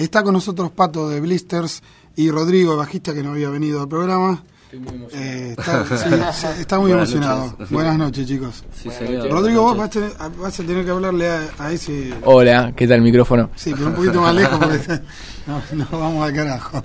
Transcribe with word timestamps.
Está 0.00 0.22
con 0.22 0.32
nosotros 0.32 0.70
Pato 0.70 1.08
de 1.10 1.20
Blisters 1.20 1.82
y 2.16 2.30
Rodrigo, 2.30 2.74
bajista 2.76 3.12
que 3.12 3.22
no 3.22 3.32
había 3.32 3.50
venido 3.50 3.82
al 3.82 3.88
programa. 3.88 4.42
Estoy 4.64 4.78
muy 4.80 4.94
emocionado. 4.94 5.22
Eh, 5.24 5.50
está, 5.58 5.96
sí, 6.32 6.46
está 6.60 6.78
muy 6.78 6.90
Buenas 6.92 7.10
emocionado. 7.12 7.46
noches. 7.50 7.70
Buenas 7.70 7.98
noches, 7.98 8.26
chicos. 8.26 8.64
Sí, 8.74 8.88
Buenas. 8.88 9.28
Rodrigo, 9.28 9.62
vos 9.62 9.76
vas 9.76 9.86
a, 9.88 9.90
tener, 9.90 10.12
vas 10.40 10.58
a 10.60 10.62
tener 10.62 10.84
que 10.86 10.90
hablarle 10.90 11.28
a, 11.30 11.48
a 11.58 11.72
ese. 11.72 12.14
Hola, 12.24 12.72
¿qué 12.74 12.86
tal 12.86 12.96
el 12.96 13.02
micrófono? 13.02 13.50
Sí, 13.56 13.72
pero 13.74 13.88
un 13.88 13.94
poquito 13.94 14.22
más 14.22 14.34
lejos 14.34 14.58
porque 14.58 14.78
no, 15.46 15.62
no 15.72 15.86
vamos 15.98 16.24
al 16.26 16.34
carajo. 16.34 16.82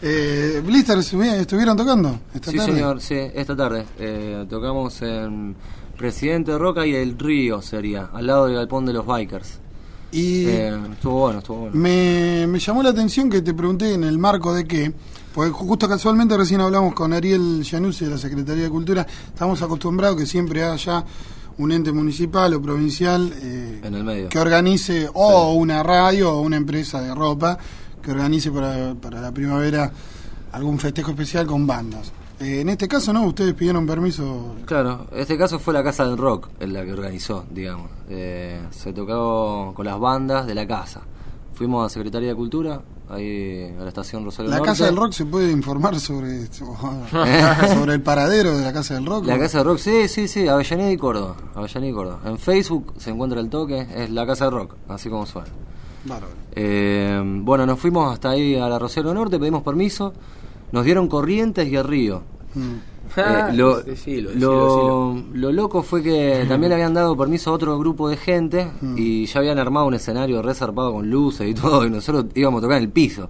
Eh, 0.00 0.62
Blisters 0.64 1.12
estuvieron 1.12 1.76
tocando 1.76 2.20
esta 2.34 2.50
Sí, 2.52 2.56
tarde. 2.56 2.72
señor, 2.72 3.00
sí, 3.02 3.16
esta 3.34 3.54
tarde. 3.54 3.84
Eh, 3.98 4.46
tocamos 4.48 5.02
en 5.02 5.54
Presidente 5.98 6.56
Roca 6.56 6.86
y 6.86 6.94
El 6.94 7.18
Río 7.18 7.60
sería, 7.60 8.08
al 8.14 8.26
lado 8.26 8.46
del 8.46 8.54
galpón 8.54 8.86
de 8.86 8.92
los 8.94 9.04
bikers. 9.06 9.58
Y 10.16 10.46
Eh, 10.46 10.74
estuvo 10.92 11.20
bueno, 11.20 11.38
estuvo 11.40 11.56
bueno. 11.58 11.76
me, 11.76 12.46
me 12.48 12.58
llamó 12.58 12.82
la 12.82 12.90
atención 12.90 13.28
que 13.28 13.42
te 13.42 13.52
pregunté 13.52 13.92
en 13.94 14.04
el 14.04 14.18
marco 14.18 14.54
de 14.54 14.64
que, 14.66 14.92
porque 15.34 15.50
justo 15.50 15.86
casualmente 15.88 16.36
recién 16.36 16.60
hablamos 16.62 16.94
con 16.94 17.12
Ariel 17.12 17.62
Januzzi 17.68 18.06
de 18.06 18.12
la 18.12 18.18
Secretaría 18.18 18.64
de 18.64 18.70
Cultura, 18.70 19.06
estamos 19.28 19.60
acostumbrados 19.60 20.16
que 20.16 20.24
siempre 20.26 20.62
haya 20.64 21.04
un 21.58 21.72
ente 21.72 21.92
municipal 21.92 22.52
o 22.54 22.62
provincial 22.62 23.32
eh, 23.42 23.80
En 23.82 23.94
el 23.94 24.04
medio. 24.04 24.28
que 24.28 24.38
organice 24.38 25.08
o 25.12 25.52
una 25.54 25.82
radio 25.82 26.32
o 26.34 26.40
una 26.40 26.56
empresa 26.56 27.00
de 27.00 27.14
ropa 27.14 27.58
que 28.02 28.10
organice 28.10 28.50
para, 28.50 28.94
para 28.94 29.20
la 29.20 29.32
primavera 29.32 29.90
algún 30.52 30.78
festejo 30.78 31.10
especial 31.10 31.46
con 31.46 31.66
bandas. 31.66 32.12
Eh, 32.40 32.60
en 32.60 32.68
este 32.68 32.86
caso, 32.86 33.12
¿no? 33.12 33.24
Ustedes 33.24 33.54
pidieron 33.54 33.86
permiso. 33.86 34.56
Claro, 34.66 35.06
este 35.14 35.38
caso 35.38 35.58
fue 35.58 35.72
la 35.72 35.82
Casa 35.82 36.06
del 36.06 36.18
Rock, 36.18 36.48
en 36.60 36.72
la 36.72 36.84
que 36.84 36.92
organizó, 36.92 37.44
digamos. 37.50 37.90
Eh, 38.08 38.60
se 38.70 38.92
tocó 38.92 39.72
con 39.74 39.86
las 39.86 39.98
bandas 39.98 40.46
de 40.46 40.54
la 40.54 40.66
casa. 40.66 41.02
Fuimos 41.54 41.86
a 41.86 41.88
Secretaría 41.88 42.28
de 42.28 42.34
Cultura, 42.34 42.82
ahí 43.08 43.74
a 43.78 43.82
la 43.82 43.88
estación 43.88 44.24
Rosario 44.24 44.50
¿La 44.50 44.58
Norte. 44.58 44.72
Casa 44.72 44.84
del 44.84 44.96
Rock 44.96 45.12
se 45.12 45.24
puede 45.24 45.50
informar 45.50 45.98
sobre, 45.98 46.46
sobre 46.52 47.94
el 47.94 48.02
paradero 48.02 48.56
de 48.56 48.62
la 48.62 48.72
Casa 48.74 48.94
del 48.94 49.06
Rock? 49.06 49.24
La. 49.26 49.38
Casa 49.38 49.58
del 49.58 49.68
Rock, 49.68 49.78
sí, 49.78 50.06
sí, 50.08 50.28
sí, 50.28 50.46
Avellaneda 50.46 50.92
y 50.92 50.96
Córdoba. 50.98 51.36
Avellaneda 51.54 51.90
y 51.90 51.94
Córdoba. 51.94 52.20
En 52.26 52.38
Facebook 52.38 52.92
se 52.98 53.10
encuentra 53.10 53.40
el 53.40 53.48
toque, 53.48 53.86
es 53.94 54.10
la 54.10 54.26
Casa 54.26 54.44
del 54.44 54.54
Rock, 54.54 54.74
así 54.88 55.08
como 55.08 55.24
suena. 55.24 55.48
Eh, 56.54 57.20
bueno, 57.24 57.66
nos 57.66 57.78
fuimos 57.78 58.12
hasta 58.12 58.30
ahí 58.30 58.54
a 58.56 58.68
la 58.68 58.78
Rosario 58.78 59.12
Norte, 59.12 59.38
pedimos 59.38 59.62
permiso, 59.62 60.12
nos 60.72 60.84
dieron 60.84 61.08
Corrientes 61.08 61.66
y 61.68 61.76
el 61.76 61.84
río. 61.84 62.22
Ah, 63.16 63.50
Eh, 63.50 63.56
lo, 64.34 65.14
lo- 65.32 65.52
loco 65.52 65.82
fue 65.82 66.02
que 66.02 66.44
también 66.48 66.70
le 66.70 66.74
habían 66.74 66.94
dado 66.94 67.16
permiso 67.16 67.50
a 67.50 67.54
otro 67.54 67.78
grupo 67.78 68.08
de 68.08 68.16
gente 68.16 68.70
Mm. 68.80 68.94
y 68.98 69.26
ya 69.26 69.40
habían 69.40 69.58
armado 69.58 69.86
un 69.86 69.94
escenario 69.94 70.42
resarpado 70.42 70.92
con 70.92 71.08
luces 71.10 71.48
y 71.48 71.54
todo, 71.54 71.86
y 71.86 71.90
nosotros 71.90 72.26
íbamos 72.34 72.58
a 72.58 72.62
tocar 72.62 72.78
en 72.78 72.84
el 72.84 72.90
piso. 72.90 73.28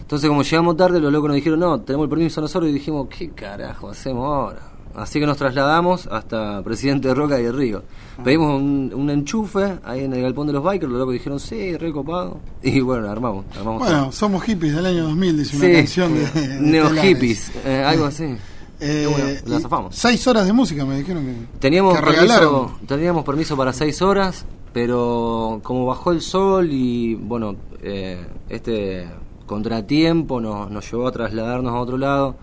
Entonces, 0.00 0.28
como 0.28 0.42
llegamos 0.42 0.76
tarde, 0.76 1.00
los 1.00 1.12
locos 1.12 1.28
nos 1.28 1.34
dijeron, 1.36 1.60
no, 1.60 1.80
tenemos 1.82 2.04
el 2.06 2.10
permiso 2.10 2.40
nosotros, 2.40 2.70
y 2.70 2.72
dijimos, 2.72 3.08
¿qué 3.10 3.30
carajo 3.30 3.90
hacemos 3.90 4.24
ahora? 4.24 4.60
Así 4.94 5.20
que 5.20 5.26
nos 5.26 5.36
trasladamos 5.36 6.08
hasta 6.10 6.62
Presidente 6.62 7.12
Roca 7.14 7.40
y 7.40 7.44
el 7.44 7.52
Río. 7.56 7.82
Ah. 8.18 8.22
Pedimos 8.24 8.58
un, 8.60 8.90
un 8.94 9.10
enchufe 9.10 9.78
ahí 9.84 10.04
en 10.04 10.14
el 10.14 10.22
galpón 10.22 10.46
de 10.48 10.54
los 10.54 10.64
bikers, 10.64 10.90
los 10.90 10.98
locos 10.98 11.12
dijeron, 11.12 11.38
sí, 11.38 11.76
recopado. 11.76 12.38
Y 12.62 12.80
bueno, 12.80 13.08
armamos. 13.10 13.44
armamos 13.56 13.82
todo. 13.82 13.90
Bueno, 13.90 14.12
somos 14.12 14.42
hippies 14.44 14.74
del 14.74 14.86
año 14.86 15.04
2000, 15.04 15.36
dice 15.38 15.56
una 15.56 15.66
Sí, 15.66 15.72
canción 15.72 16.14
de. 16.14 16.20
de 16.48 16.60
Neo 16.60 16.88
Telares. 16.88 17.10
hippies, 17.12 17.52
eh, 17.66 17.84
algo 17.86 18.06
así. 18.06 18.34
Eh, 18.80 19.08
Bueno, 19.10 19.28
la 19.46 19.60
zafamos. 19.60 19.94
Seis 19.96 20.26
horas 20.26 20.46
de 20.46 20.52
música 20.52 20.84
me 20.84 20.96
dijeron 20.98 21.24
que. 21.24 21.58
Teníamos 21.58 21.94
que 21.98 22.02
permiso, 22.04 22.72
teníamos 22.86 23.24
permiso 23.24 23.56
para 23.56 23.72
seis 23.72 24.00
horas, 24.02 24.44
pero 24.72 25.60
como 25.62 25.86
bajó 25.86 26.12
el 26.12 26.20
sol 26.20 26.68
y 26.70 27.14
bueno, 27.16 27.56
eh, 27.82 28.24
este 28.48 29.08
contratiempo 29.46 30.40
nos, 30.40 30.70
nos 30.70 30.90
llevó 30.90 31.08
a 31.08 31.12
trasladarnos 31.12 31.72
a 31.72 31.78
otro 31.80 31.98
lado, 31.98 32.36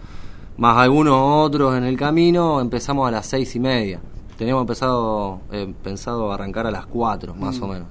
más 0.58 0.77
algunos 0.77 1.16
otros 1.17 1.75
en 1.77 1.83
el 1.83 1.97
camino, 1.97 2.59
empezamos 2.59 3.08
a 3.08 3.11
las 3.11 3.25
seis 3.27 3.55
y 3.55 3.60
media. 3.60 3.99
Teníamos 4.37 4.61
empezado, 4.61 5.39
eh, 5.52 5.73
pensado 5.83 6.31
arrancar 6.33 6.67
a 6.67 6.71
las 6.71 6.86
cuatro, 6.86 7.33
más 7.36 7.58
Mm. 7.60 7.64
o 7.64 7.67
menos. 7.67 7.87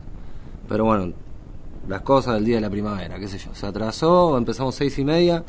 Pero 0.69 0.84
bueno, 0.84 1.12
las 1.88 2.02
cosas 2.02 2.34
del 2.34 2.44
día 2.44 2.56
de 2.56 2.60
la 2.62 2.70
primavera, 2.70 3.18
qué 3.18 3.28
sé 3.28 3.38
yo. 3.38 3.54
Se 3.54 3.66
atrasó, 3.66 4.36
empezamos 4.38 4.74
seis 4.74 4.98
y 4.98 5.04
media. 5.04 5.44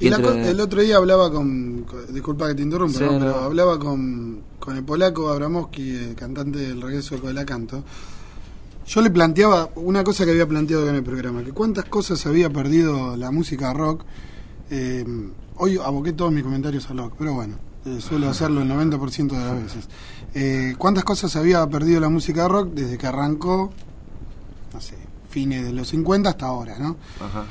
Y 0.00 0.10
la 0.10 0.16
entre- 0.16 0.50
el 0.50 0.60
otro 0.60 0.80
día 0.80 0.96
hablaba 0.96 1.30
con, 1.32 1.82
con- 1.84 2.12
disculpa 2.14 2.46
que 2.48 2.54
te 2.54 2.62
interrumpa, 2.62 2.98
Sí, 2.98 3.04
¿no? 3.04 3.12
no. 3.12 3.18
pero 3.20 3.34
hablaba 3.40 3.78
con, 3.78 4.40
con 4.60 4.76
el 4.76 4.84
polaco 4.84 5.28
Abramowski, 5.30 5.90
eh, 5.90 6.14
cantante 6.16 6.58
del 6.58 6.80
regreso 6.80 7.16
de 7.18 7.32
la 7.32 7.44
canto. 7.44 7.82
Yo 8.86 9.02
le 9.02 9.10
planteaba 9.10 9.68
una 9.76 10.02
cosa 10.04 10.24
que 10.24 10.30
había 10.30 10.46
planteado 10.46 10.88
en 10.88 10.94
el 10.94 11.02
programa, 11.02 11.42
que 11.44 11.52
cuántas 11.52 11.84
cosas 11.86 12.24
había 12.26 12.48
perdido 12.50 13.16
la 13.16 13.30
música 13.30 13.72
rock. 13.74 14.02
Eh, 14.70 15.04
hoy 15.56 15.78
aboqué 15.82 16.12
todos 16.12 16.32
mis 16.32 16.42
comentarios 16.44 16.88
al 16.90 16.98
rock, 16.98 17.14
pero 17.18 17.34
bueno, 17.34 17.56
eh, 17.84 17.98
suelo 18.00 18.28
hacerlo 18.30 18.62
el 18.62 18.68
90% 18.68 19.28
de 19.36 19.44
las 19.44 19.62
veces. 19.62 19.88
Eh, 20.34 20.74
¿Cuántas 20.78 21.04
cosas 21.04 21.34
había 21.36 21.66
perdido 21.66 22.00
la 22.00 22.08
música 22.08 22.48
rock 22.48 22.68
desde 22.72 22.96
que 22.98 23.06
arrancó, 23.06 23.70
no 24.72 24.80
sé, 24.80 24.94
fines 25.38 25.64
de 25.64 25.72
los 25.72 25.86
50 25.88 26.30
hasta 26.30 26.46
ahora, 26.46 26.76
¿no? 26.80 26.96
Ajá. 27.20 27.44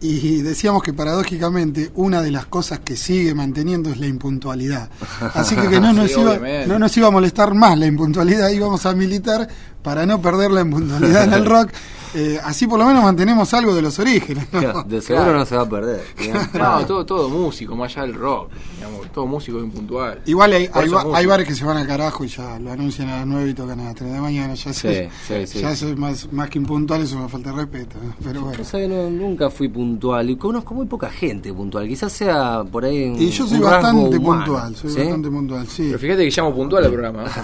Y 0.00 0.42
decíamos 0.42 0.84
que 0.84 0.92
paradójicamente 0.92 1.90
una 1.96 2.22
de 2.22 2.30
las 2.30 2.46
cosas 2.46 2.78
que 2.78 2.96
sigue 2.96 3.34
manteniendo 3.34 3.90
es 3.90 3.98
la 3.98 4.06
impuntualidad. 4.06 4.88
Así 5.34 5.56
que, 5.56 5.68
que 5.68 5.80
no, 5.80 5.92
nos 5.98 6.12
Sí, 6.12 6.20
iba, 6.20 6.30
obviamente. 6.30 6.68
no 6.68 6.78
nos 6.78 6.96
iba 6.96 7.08
a 7.08 7.10
molestar 7.10 7.52
más 7.54 7.76
la 7.76 7.86
impuntualidad, 7.86 8.48
íbamos 8.50 8.86
a 8.86 8.94
militar 8.94 9.48
para 9.82 10.06
no 10.06 10.22
perder 10.22 10.52
la 10.52 10.60
impuntualidad 10.60 11.24
en 11.24 11.32
el 11.32 11.44
rock. 11.54 11.70
Eh, 12.14 12.38
así 12.42 12.66
por 12.66 12.78
lo 12.78 12.86
menos 12.86 13.02
mantenemos 13.02 13.52
algo 13.54 13.74
de 13.74 13.82
los 13.82 13.98
orígenes. 13.98 14.46
¿no? 14.52 14.60
Claro, 14.60 14.82
de 14.84 15.00
seguro 15.02 15.24
Claro. 15.24 15.38
no 15.40 15.46
se 15.46 15.56
va 15.56 15.62
a 15.62 15.68
perder. 15.68 16.02
No, 16.58 16.86
todo, 16.86 17.04
todo 17.04 17.28
músico, 17.28 17.74
más 17.76 17.92
allá 17.96 18.06
del 18.06 18.14
rock, 18.14 18.50
digamos, 18.76 19.12
todo 19.12 19.26
músico 19.26 19.58
es 19.58 19.64
impuntual. 19.64 20.20
Igual 20.26 20.52
hay, 20.52 20.68
hay, 20.72 20.88
ba- 20.88 21.04
bares 21.04 21.46
que 21.46 21.54
se 21.54 21.64
van 21.64 21.76
al 21.76 21.86
carajo 21.86 22.24
y 22.24 22.28
ya 22.28 22.58
lo 22.58 22.72
anuncian 22.72 23.08
a 23.08 23.18
las 23.18 23.26
9 23.26 23.50
y 23.50 23.54
tocan 23.54 23.80
a 23.80 23.84
las 23.84 23.94
3 23.94 24.10
de 24.10 24.16
la 24.16 24.22
mañana. 24.22 24.54
Ya, 24.54 24.72
Sí, 24.72 24.80
sé- 24.80 25.10
sí, 25.26 25.46
sí. 25.46 25.60
ya 25.60 25.74
soy 25.76 25.94
más, 25.96 26.32
más 26.32 26.48
que 26.50 26.58
impuntual, 26.58 27.02
eso 27.02 27.14
es 27.14 27.20
una 27.20 27.28
falta 27.28 27.50
de 27.50 27.56
respeto. 27.56 27.96
¿no? 28.02 28.14
Pero 28.24 28.40
bueno. 28.42 28.56
Yo 28.58 28.64
sabés, 28.64 28.88
no, 28.88 29.10
nunca 29.10 29.50
fui 29.50 29.68
puntual 29.68 30.30
y 30.30 30.36
conozco 30.36 30.74
muy 30.74 30.86
poca 30.86 31.10
gente 31.10 31.52
puntual. 31.52 31.86
Quizás 31.88 32.12
sea 32.12 32.64
por 32.70 32.84
ahí 32.84 33.04
un, 33.10 33.20
Y 33.20 33.30
yo 33.30 33.46
soy 33.46 33.58
bastante 33.58 34.16
humano, 34.18 34.44
puntual, 34.44 34.76
soy 34.76 34.90
¿sí? 34.90 34.98
bastante 35.00 35.28
puntual, 35.30 35.66
sí. 35.68 35.82
Pero 35.88 35.98
fíjate 35.98 36.24
que 36.28 36.30
llamo 36.40 36.54
puntual 36.54 36.84
al 36.84 36.90
programa. 36.92 37.24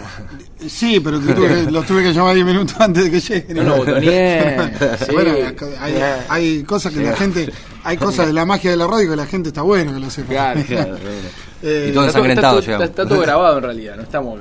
Sí, 0.66 0.98
pero 1.00 1.20
tuve 1.20 1.70
los 1.70 1.84
tuve 1.86 2.02
que 2.02 2.12
llamar 2.14 2.34
10 2.34 2.46
minutos 2.46 2.74
antes 2.80 3.04
de 3.04 3.10
que 3.10 3.20
lleguen. 3.20 3.66
No 3.66 3.76
botoneé. 3.76 4.53
sí. 5.06 5.12
Bueno, 5.12 5.32
hay, 5.80 5.94
hay 6.28 6.62
cosas 6.64 6.92
que 6.92 7.00
la 7.02 7.16
gente, 7.16 7.50
hay 7.82 7.96
cosas 7.96 8.26
de 8.26 8.32
la 8.32 8.44
magia 8.44 8.70
de 8.70 8.76
la 8.76 8.86
radio 8.86 9.10
que 9.10 9.16
la 9.16 9.26
gente 9.26 9.48
está 9.48 9.62
bueno 9.62 9.92
que 9.94 10.00
lo 10.00 10.10
sepa. 10.10 10.28
Claro, 10.28 10.60
Claro, 10.66 10.90
bueno. 10.92 11.28
Eh, 11.62 11.86
Y 11.90 11.92
todo 11.94 12.06
Está 12.06 12.18
ensangrentado 12.18 12.58
está, 12.58 12.60
todo- 12.60 12.60
llegamos. 12.60 12.84
está- 12.90 13.02
está 13.02 13.08
todo 13.14 13.20
grabado 13.22 13.56
en 13.58 13.64
realidad, 13.64 13.96
no 13.96 14.02
estamos 14.02 14.40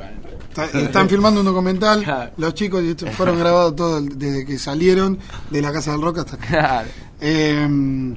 están 0.74 1.10
filmando 1.10 1.40
un 1.40 1.48
documental, 1.48 2.04
Claro. 2.04 2.32
los 2.38 2.54
chicos 2.54 2.84
y 2.84 2.90
esto 2.90 3.08
fueron 3.08 3.40
grabados 3.40 3.76
todos 3.76 4.04
desde 4.20 4.46
que 4.46 4.60
salieron 4.60 5.18
de 5.50 5.62
la 5.64 5.72
Casa 5.74 5.94
del 5.94 6.02
Rock 6.04 6.20
hasta 6.20 6.36
acá. 6.36 6.48
Claro. 6.48 6.88
Eh, 7.22 8.14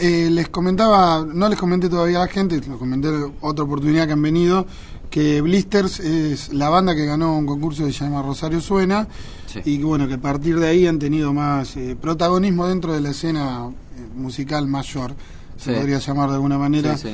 eh, 0.00 0.28
les 0.30 0.48
comentaba, 0.48 1.22
no 1.24 1.48
les 1.50 1.58
comenté 1.58 1.88
todavía 1.90 2.16
a 2.22 2.26
la 2.26 2.32
gente, 2.32 2.60
lo 2.66 2.78
comenté 2.78 3.08
otra 3.42 3.64
oportunidad 3.64 4.06
que 4.06 4.14
han 4.14 4.22
venido, 4.22 4.66
que 5.10 5.40
Blisters 5.42 6.00
es 6.00 6.52
la 6.54 6.70
banda 6.70 6.94
que 6.94 7.04
ganó 7.04 7.36
un 7.36 7.44
concurso 7.46 7.84
que 7.84 7.92
se 7.92 8.04
llama 8.04 8.22
Rosario 8.22 8.60
Suena 8.60 9.06
Sí. 9.52 9.60
y 9.64 9.82
bueno, 9.82 10.06
que 10.06 10.14
a 10.14 10.18
partir 10.20 10.58
de 10.60 10.68
ahí 10.68 10.86
han 10.86 10.98
tenido 10.98 11.32
más 11.32 11.76
eh, 11.76 11.96
protagonismo 12.00 12.66
dentro 12.68 12.92
de 12.92 13.00
la 13.00 13.10
escena 13.10 13.68
eh, 13.68 14.00
musical 14.14 14.66
mayor, 14.68 15.14
se 15.56 15.72
Sí. 15.72 15.76
podría 15.78 15.98
llamar 15.98 16.28
de 16.28 16.34
alguna 16.36 16.56
manera, 16.58 16.96
Sí, 16.96 17.08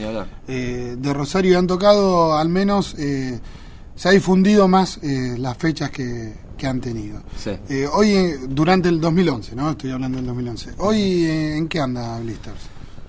eh, 0.48 0.96
de 0.98 1.12
Rosario 1.14 1.52
y 1.52 1.54
han 1.54 1.66
tocado 1.66 2.36
al 2.36 2.48
menos, 2.48 2.94
eh, 2.98 3.40
se 3.94 4.08
ha 4.08 4.12
difundido 4.12 4.68
más 4.68 5.00
las 5.02 5.56
fechas 5.56 5.90
que, 5.90 6.34
que 6.58 6.66
han 6.66 6.80
tenido. 6.80 7.22
Hoy, 7.92 8.34
durante 8.48 8.88
el 8.90 9.00
2011, 9.00 9.56
¿no? 9.56 9.70
Estoy 9.70 9.90
hablando 9.90 10.18
del 10.18 10.26
2011. 10.26 10.70
Hoy, 10.78 11.24
¿en 11.26 11.66
qué 11.68 11.80
anda 11.80 12.20
Blisters? 12.20 12.60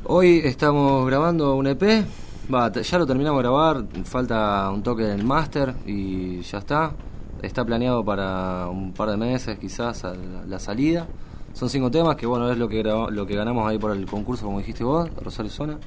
Hoy 0.06 0.42
estamos 0.46 1.06
grabando 1.06 1.56
un 1.56 1.68
EP. 1.68 2.06
Va, 2.54 2.72
ya 2.72 2.98
lo 2.98 3.06
terminamos 3.06 3.40
de 3.40 3.44
grabar. 3.44 3.86
Falta 4.06 4.70
un 4.72 4.82
toque 4.82 5.04
del 5.04 5.26
máster 5.26 5.76
y 5.86 6.40
ya 6.42 6.60
está. 6.60 6.94
Está 7.42 7.64
planeado 7.66 8.04
para 8.04 8.68
un 8.68 8.94
par 8.94 9.10
de 9.12 9.18
meses, 9.18 9.60
quizás, 9.60 10.04
a 10.04 10.14
la, 10.16 10.46
la 10.48 10.60
salida. 10.60 11.08
Son 11.54 11.70
cinco 11.70 11.90
temas 11.92 12.16
que, 12.16 12.26
bueno, 12.26 12.52
es 12.52 12.58
lo 12.58 12.68
que, 12.68 12.84
lo 12.84 13.26
que 13.26 13.36
ganamos 13.36 13.68
ahí 13.70 13.78
por 13.78 13.92
el 13.92 14.06
concurso, 14.06 14.46
como 14.46 14.60
dijiste 14.60 14.84
vos, 14.84 15.10
Rosario 15.24 15.52
Zona. 15.52 15.78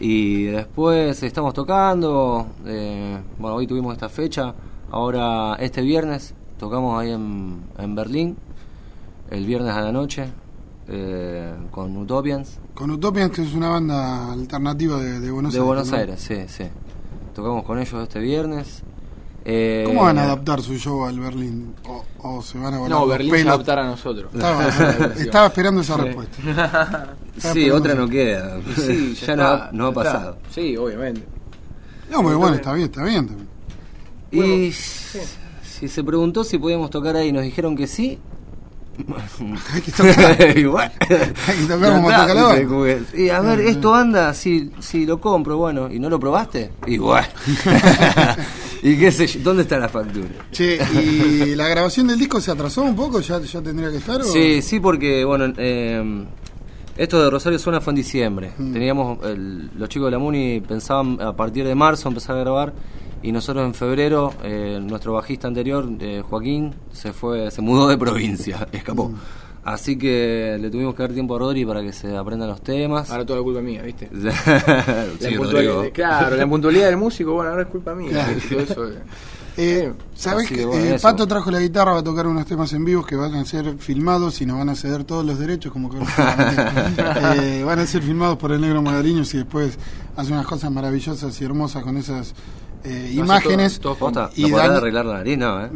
Y 0.00 0.44
después 0.44 1.22
estamos 1.22 1.52
tocando. 1.54 2.46
eh, 2.66 3.18
bueno, 3.38 3.56
hoy 3.56 3.66
tuvimos 3.66 3.92
esta 3.94 4.08
fecha. 4.08 4.54
Ahora, 4.90 5.56
este 5.58 5.82
viernes, 5.82 6.34
tocamos 6.58 7.00
ahí 7.00 7.10
en, 7.10 7.62
en 7.78 7.94
Berlín. 7.94 8.36
El 9.30 9.44
viernes 9.44 9.74
a 9.74 9.80
la 9.82 9.92
noche. 9.92 10.28
eh, 10.88 11.54
con 11.70 11.96
Utopians. 11.96 12.58
Con 12.74 12.90
Utopians, 12.90 13.30
que 13.32 13.42
es 13.42 13.54
una 13.54 13.68
banda 13.68 14.32
alternativa 14.32 14.98
de, 14.98 15.20
de 15.20 15.30
Buenos 15.30 15.52
de 15.52 15.58
Aires. 15.58 15.66
Buenos 15.66 15.90
¿no? 15.90 15.96
Aires, 15.96 16.20
sí, 16.20 16.36
sí. 16.48 16.64
Tocamos 17.34 17.64
con 17.64 17.78
ellos 17.78 18.02
este 18.02 18.18
viernes. 18.20 18.82
Eh, 19.50 19.84
¿Cómo 19.86 20.02
van 20.02 20.18
a 20.18 20.24
adaptar 20.24 20.60
su 20.60 20.76
show 20.76 21.06
al 21.06 21.18
Berlín? 21.18 21.74
¿O, 21.86 22.04
o 22.18 22.42
se 22.42 22.58
van 22.58 22.74
a 22.74 22.78
volar 22.78 22.90
No, 22.90 23.06
Berlín 23.06 23.34
se 23.34 23.44
va 23.44 23.50
a 23.52 23.54
adaptar 23.54 23.78
a 23.78 23.84
nosotros. 23.86 24.30
Estaba, 24.34 24.68
estaba 25.16 25.46
esperando 25.46 25.80
esa 25.80 25.96
respuesta. 25.96 27.16
Sí, 27.38 27.70
otra 27.70 27.94
no 27.94 28.06
queda. 28.06 28.60
Sí, 28.76 29.14
ya 29.26 29.36
no, 29.36 29.42
está, 29.42 29.68
ha- 29.68 29.72
no 29.72 29.86
ha 29.86 29.94
ya 29.94 30.00
está. 30.00 30.12
pasado. 30.12 30.38
Sí, 30.54 30.76
obviamente. 30.76 31.24
No, 32.10 32.22
muy 32.22 32.34
bueno, 32.34 32.56
está 32.56 32.74
bien, 32.74 32.86
está 32.88 33.02
bien 33.04 33.26
también. 33.26 33.48
Y 34.30 34.70
si 34.72 35.88
se 35.88 36.04
preguntó 36.04 36.44
si 36.44 36.58
podíamos 36.58 36.90
tocar 36.90 37.16
ahí 37.16 37.28
y 37.28 37.32
nos 37.32 37.42
dijeron 37.42 37.74
que 37.74 37.86
sí. 37.86 38.18
Hay 39.72 39.80
que 39.80 39.92
tocar. 39.92 40.58
Igual. 40.58 40.92
Hay 41.00 41.56
que 41.56 41.66
tocar 41.72 41.92
como 41.94 42.10
toca 42.10 43.16
Y 43.16 43.30
a 43.30 43.40
ver, 43.40 43.60
esto 43.60 43.94
anda, 43.94 44.34
si, 44.34 44.72
si 44.80 45.06
lo 45.06 45.20
compro, 45.20 45.56
bueno, 45.56 45.90
¿y 45.90 45.98
no 46.00 46.10
lo 46.10 46.20
probaste? 46.20 46.72
Igual. 46.86 47.26
¿Y 48.82 48.96
qué 48.96 49.10
sé 49.12 49.26
yo? 49.26 49.40
¿Dónde 49.40 49.62
está 49.62 49.78
la 49.78 49.88
factura? 49.88 50.28
Che, 50.52 50.78
¿y 51.02 51.54
la 51.54 51.68
grabación 51.68 52.06
del 52.06 52.18
disco 52.18 52.40
se 52.40 52.50
atrasó 52.50 52.82
un 52.82 52.94
poco? 52.96 53.20
¿Ya, 53.20 53.40
ya 53.40 53.60
tendría 53.60 53.90
que 53.90 53.96
estar? 53.98 54.20
o- 54.20 54.24
Sí, 54.24 54.62
sí, 54.62 54.80
porque, 54.80 55.24
bueno, 55.24 55.52
eh, 55.56 56.24
esto 56.96 57.22
de 57.22 57.30
Rosario 57.30 57.58
Zona 57.58 57.80
fue 57.80 57.92
en 57.92 57.96
diciembre. 57.96 58.52
Mm. 58.56 58.72
Teníamos, 58.72 59.24
el- 59.26 59.70
los 59.76 59.88
chicos 59.88 60.06
de 60.06 60.10
la 60.12 60.18
MUNI 60.18 60.60
pensaban 60.60 61.20
a 61.20 61.34
partir 61.34 61.64
de 61.66 61.74
marzo 61.74 62.08
empezar 62.08 62.36
a 62.36 62.40
grabar 62.40 62.72
y 63.22 63.32
nosotros 63.32 63.64
en 63.66 63.74
febrero, 63.74 64.32
eh, 64.44 64.78
nuestro 64.82 65.12
bajista 65.14 65.48
anterior, 65.48 65.88
eh, 66.00 66.22
Joaquín, 66.28 66.74
se 66.92 67.12
fue, 67.12 67.50
se 67.50 67.60
mudó 67.62 67.88
de 67.88 67.98
provincia, 67.98 68.68
escapó. 68.72 69.08
Mm. 69.08 69.16
Así 69.72 69.98
que 69.98 70.56
le 70.60 70.70
tuvimos 70.70 70.94
que 70.94 71.02
dar 71.02 71.12
tiempo 71.12 71.36
a 71.36 71.38
Rodri 71.40 71.64
para 71.66 71.82
que 71.82 71.92
se 71.92 72.16
aprendan 72.16 72.48
los 72.48 72.60
temas. 72.62 73.10
Ahora 73.10 73.26
toda 73.26 73.38
la 73.40 73.44
culpa 73.44 73.60
es 73.60 73.64
mía, 73.66 73.82
¿viste? 73.82 74.08
Sí, 74.12 74.22
La 74.22 75.04
Rodrigo. 75.04 75.42
puntualidad, 75.42 75.92
claro, 75.92 76.36
la 76.36 76.46
puntualidad 76.46 76.86
del 76.86 76.96
músico, 76.96 77.32
bueno, 77.34 77.50
ahora 77.50 77.62
es 77.62 77.68
culpa 77.68 77.94
mía. 77.94 78.10
Claro. 78.10 78.32
Todo 78.48 78.60
eso, 78.60 78.88
eh. 78.98 79.02
Eh, 79.60 79.92
¿Sabés 80.14 80.44
Así 80.44 80.54
que 80.54 80.60
que 80.60 80.66
bueno, 80.66 80.84
eh. 80.94 80.98
Pato 81.02 81.26
trajo 81.26 81.50
la 81.50 81.58
guitarra, 81.58 81.92
va 81.94 81.98
a 81.98 82.04
tocar 82.04 82.28
unos 82.28 82.46
temas 82.46 82.72
en 82.74 82.84
vivos 82.84 83.04
que 83.04 83.16
van 83.16 83.34
a 83.34 83.44
ser 83.44 83.76
filmados 83.78 84.40
y 84.40 84.46
nos 84.46 84.56
van 84.56 84.68
a 84.68 84.76
ceder 84.76 85.02
todos 85.02 85.26
los 85.26 85.36
derechos, 85.36 85.72
como 85.72 85.90
que 85.90 85.96
eh, 85.98 87.64
van 87.64 87.78
a 87.80 87.84
ser 87.86 88.02
filmados 88.02 88.36
por 88.38 88.52
el 88.52 88.60
negro 88.60 88.82
Magariños 88.82 89.34
y 89.34 89.38
después 89.38 89.76
hace 90.16 90.32
unas 90.32 90.46
cosas 90.46 90.70
maravillosas 90.70 91.40
y 91.40 91.44
hermosas 91.44 91.82
con 91.82 91.96
esas 91.96 92.34
eh, 92.84 93.10
No, 93.16 93.24
imágenes. 93.24 93.80
todo- 93.80 93.96
todo. 93.96 94.30
Y 94.36 94.48
¿No 94.48 94.58
Dan- 94.58 94.76
arreglar 94.76 95.06
la 95.06 95.14
nariz? 95.14 95.36
No, 95.38 95.64
¿eh? 95.64 95.70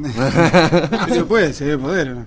Se 1.12 1.24
puede, 1.24 1.52
se 1.52 1.64
debe 1.64 1.82
poder. 1.82 2.08
¿o 2.10 2.14
no? 2.14 2.24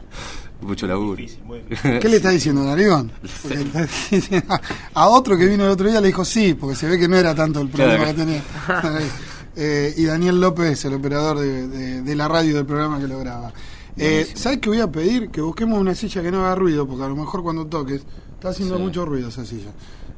Mucho 0.62 0.88
laburo. 0.88 1.22
¿Qué 2.02 2.10
le 2.10 2.18
está 2.18 2.30
diciendo, 2.32 2.64
diciendo- 2.76 4.60
a 4.94 5.08
otro 5.10 5.38
que 5.38 5.46
vino 5.46 5.64
el 5.66 5.70
otro 5.72 5.88
día 5.90 6.00
le 6.02 6.08
dijo 6.08 6.24
sí, 6.26 6.54
porque 6.54 6.76
se 6.76 6.88
ve 6.88 6.98
que 6.98 7.08
no 7.08 7.18
era 7.18 7.36
tanto 7.36 7.62
el 7.62 7.68
problema 7.70 7.96
Claro. 8.06 8.12
que 8.18 8.24
tenía. 8.24 8.42
Eh, 9.58 9.94
y 9.96 10.04
Daniel 10.04 10.42
López, 10.42 10.84
el 10.84 10.96
operador 10.96 11.40
de, 11.40 11.68
de- 11.70 12.02
de 12.02 12.16
la 12.18 12.28
radio 12.28 12.58
del 12.58 12.66
programa 12.66 13.00
que 13.00 13.08
lo 13.08 13.18
graba. 13.20 13.54
Eh, 13.96 14.30
¿Sabes 14.36 14.60
qué 14.60 14.68
voy 14.68 14.82
a 14.82 14.92
pedir? 14.92 15.30
Que 15.30 15.40
busquemos 15.40 15.80
una 15.80 15.96
silla 15.96 16.22
que 16.22 16.30
no 16.30 16.46
haga 16.46 16.56
ruido, 16.56 16.86
porque 16.86 17.06
a 17.06 17.08
lo 17.08 17.16
mejor 17.16 17.42
cuando 17.42 17.66
toques 17.66 18.02
está 18.34 18.50
haciendo 18.50 18.76
Sí. 18.76 18.82
mucho 18.84 19.06
ruido 19.06 19.30
esa 19.30 19.46
silla. 19.46 19.70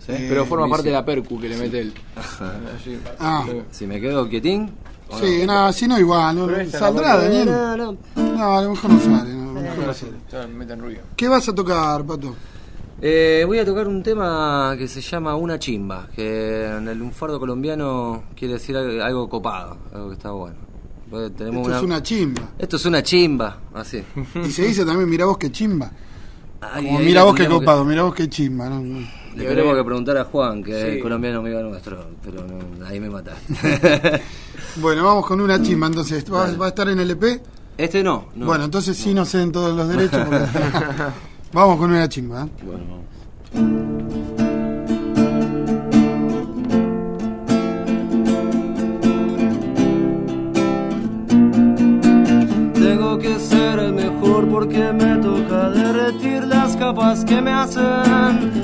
Eh, 0.07 0.25
Pero 0.27 0.43
forma 0.47 0.67
parte 0.67 0.83
sí. 0.85 0.89
de 0.89 0.93
la 0.93 1.05
percu 1.05 1.39
que 1.39 1.49
le 1.49 1.57
mete 1.57 1.81
él. 1.81 1.93
Ah. 3.19 3.45
Si 3.69 3.85
me 3.85 4.01
quedo 4.01 4.27
quietín. 4.27 4.71
¿o 5.09 5.19
Sí, 5.19 5.43
no, 5.45 5.71
si 5.71 5.87
no 5.87 5.99
igual, 5.99 6.35
no, 6.35 6.47
saldrá 6.71 7.13
no, 7.13 7.21
Daniel. 7.21 7.45
No, 7.45 7.77
no. 7.77 7.97
No, 8.15 8.57
a 8.57 8.61
lo 8.63 8.71
mejor 8.71 8.89
no 8.89 8.99
sale. 8.99 9.33
No, 9.61 10.47
no 10.47 10.47
meten 10.49 10.79
ruido. 10.81 11.01
¿Qué 11.15 11.27
vas 11.27 11.47
a 11.49 11.55
tocar, 11.55 12.05
Pato? 12.05 12.35
Eh, 13.01 13.43
voy 13.45 13.59
a 13.59 13.65
tocar 13.65 13.87
un 13.87 14.01
tema 14.01 14.75
que 14.77 14.87
se 14.87 15.01
llama 15.01 15.35
Una 15.35 15.59
chimba, 15.59 16.07
que 16.15 16.65
en 16.65 16.87
el 16.87 16.97
lunfardo 16.97 17.39
colombiano 17.39 18.23
quiere 18.35 18.55
decir 18.55 18.75
algo, 18.75 19.03
algo 19.03 19.29
copado, 19.29 19.77
algo 19.93 20.07
que 20.09 20.13
está 20.15 20.31
bueno. 20.31 20.55
Pues 21.09 21.33
tenemos 21.35 21.61
Esto 21.67 21.77
es 21.77 21.83
una 21.83 22.01
chimba. 22.03 22.41
Esto 22.57 22.75
es 22.75 22.85
una 22.85 23.03
chimba, 23.03 23.57
así. 23.73 24.03
Y 24.45 24.49
se 24.51 24.65
dice 24.65 24.83
también, 24.85 25.09
mira 25.09 25.25
vos 25.25 25.37
qué 25.37 25.51
chimba. 25.51 25.91
Ay, 26.59 26.85
Como 26.85 26.97
ahí 26.99 27.05
mira 27.05 27.21
le 27.21 27.25
vos 27.27 27.35
qué 27.35 27.47
copado, 27.47 27.85
mira 27.85 28.01
vos 28.03 28.15
qué 28.15 28.27
chimba. 28.27 28.67
¿no? 28.67 28.81
que- 28.81 29.07
le 29.37 29.45
tenemos 29.45 29.77
que 29.77 29.83
preguntar 29.83 30.17
a 30.17 30.23
Juan, 30.25 30.63
que 30.63 30.71
es 30.71 30.83
el 30.95 30.99
colombiano 30.99 31.39
amigo 31.39 31.61
nuestro, 31.61 32.03
pero 32.23 32.43
no, 32.47 32.85
ahí 32.85 32.99
me 32.99 33.09
mataste. 33.09 34.21
Bueno, 34.77 35.03
vamos 35.05 35.25
con 35.25 35.39
una 35.41 35.61
chimba, 35.61 35.87
entonces. 35.87 36.23
¿Va, 36.33 36.51
va 36.55 36.65
a 36.65 36.69
estar 36.69 36.87
en 36.89 36.99
el 36.99 37.11
EP? 37.11 37.41
Este 37.77 38.03
no. 38.03 38.25
no. 38.35 38.45
bueno, 38.45 38.65
entonces 38.65 38.97
sí 38.97 39.13
nos 39.13 39.29
ceden 39.29 39.51
todos 39.51 39.75
los 39.75 39.87
derechos. 39.87 40.25
porque- 40.25 40.45
vamos 41.53 41.77
con 41.77 41.91
una 41.91 42.09
chimba. 42.09 42.43
¿eh? 42.45 42.49
Bueno, 42.63 42.83
vamos. 42.89 44.07
Tengo 52.73 53.17
que 53.17 53.39
ser 53.39 53.79
el 53.79 53.93
mejor 53.93 54.47
porque 54.49 54.91
me 54.93 55.15
toca 55.17 55.69
derretir 55.69 56.45
las 56.45 56.75
capas 56.77 57.23
que 57.25 57.41
me 57.41 57.51
hacen 57.51 58.56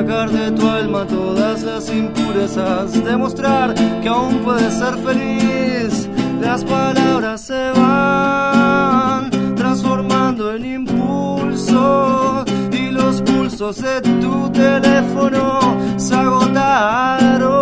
sacar 0.00 0.30
de 0.30 0.50
tu 0.52 0.66
alma 0.66 1.04
todas 1.04 1.62
las 1.62 1.90
impurezas, 1.90 3.04
demostrar 3.04 3.74
que 3.74 4.08
aún 4.08 4.38
puedes 4.38 4.72
ser 4.74 4.94
feliz. 5.06 6.08
Las 6.40 6.64
palabras 6.64 7.42
se 7.42 7.70
van 7.72 9.30
transformando 9.56 10.54
en 10.54 10.64
impulso 10.64 12.44
y 12.72 12.90
los 12.90 13.20
pulsos 13.22 13.82
de 13.82 14.00
tu 14.00 14.50
teléfono 14.50 15.60
se 15.98 16.14
agotaron 16.14 17.59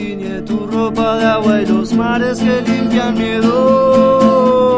tiñe 0.00 0.40
tu 0.48 0.66
ropa 0.66 1.08
de 1.18 1.26
agua 1.26 1.62
y 1.62 1.66
los 1.66 1.92
mares 1.92 2.38
que 2.38 2.62
limpian 2.68 3.12
mi 3.18 3.28
hedor. 3.36 4.70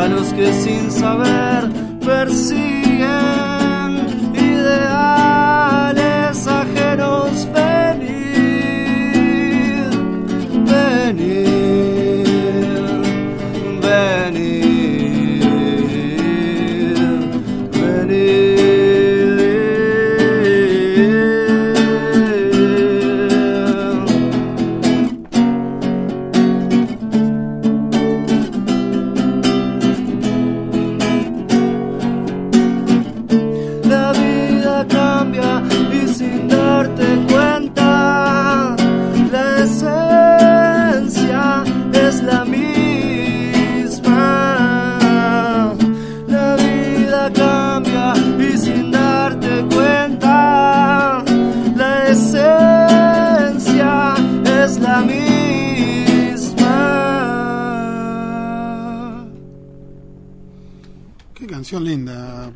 A 0.00 0.06
los 0.08 0.28
que 0.36 0.52
sin 0.62 0.90
saber 0.90 1.62
persiguen 2.04 3.37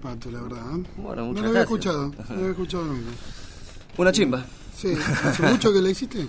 Pato, 0.03 0.31
la 0.31 0.41
verdad. 0.43 0.59
¿eh? 0.79 0.83
Bueno, 0.97 1.23
no 1.23 1.29
muchas 1.29 1.43
la 1.45 1.49
había 1.49 1.61
gracias. 1.61 1.63
escuchado, 1.63 2.07
no 2.09 2.15
la 2.29 2.35
había 2.35 2.51
escuchado 2.51 2.85
nunca. 2.85 3.11
Una 3.99 4.13
chimba. 4.13 4.45
Sí, 4.77 4.93
¿hace 5.25 5.43
mucho 5.45 5.73
que 5.73 5.81
la 5.81 5.91
hiciste? 5.91 6.27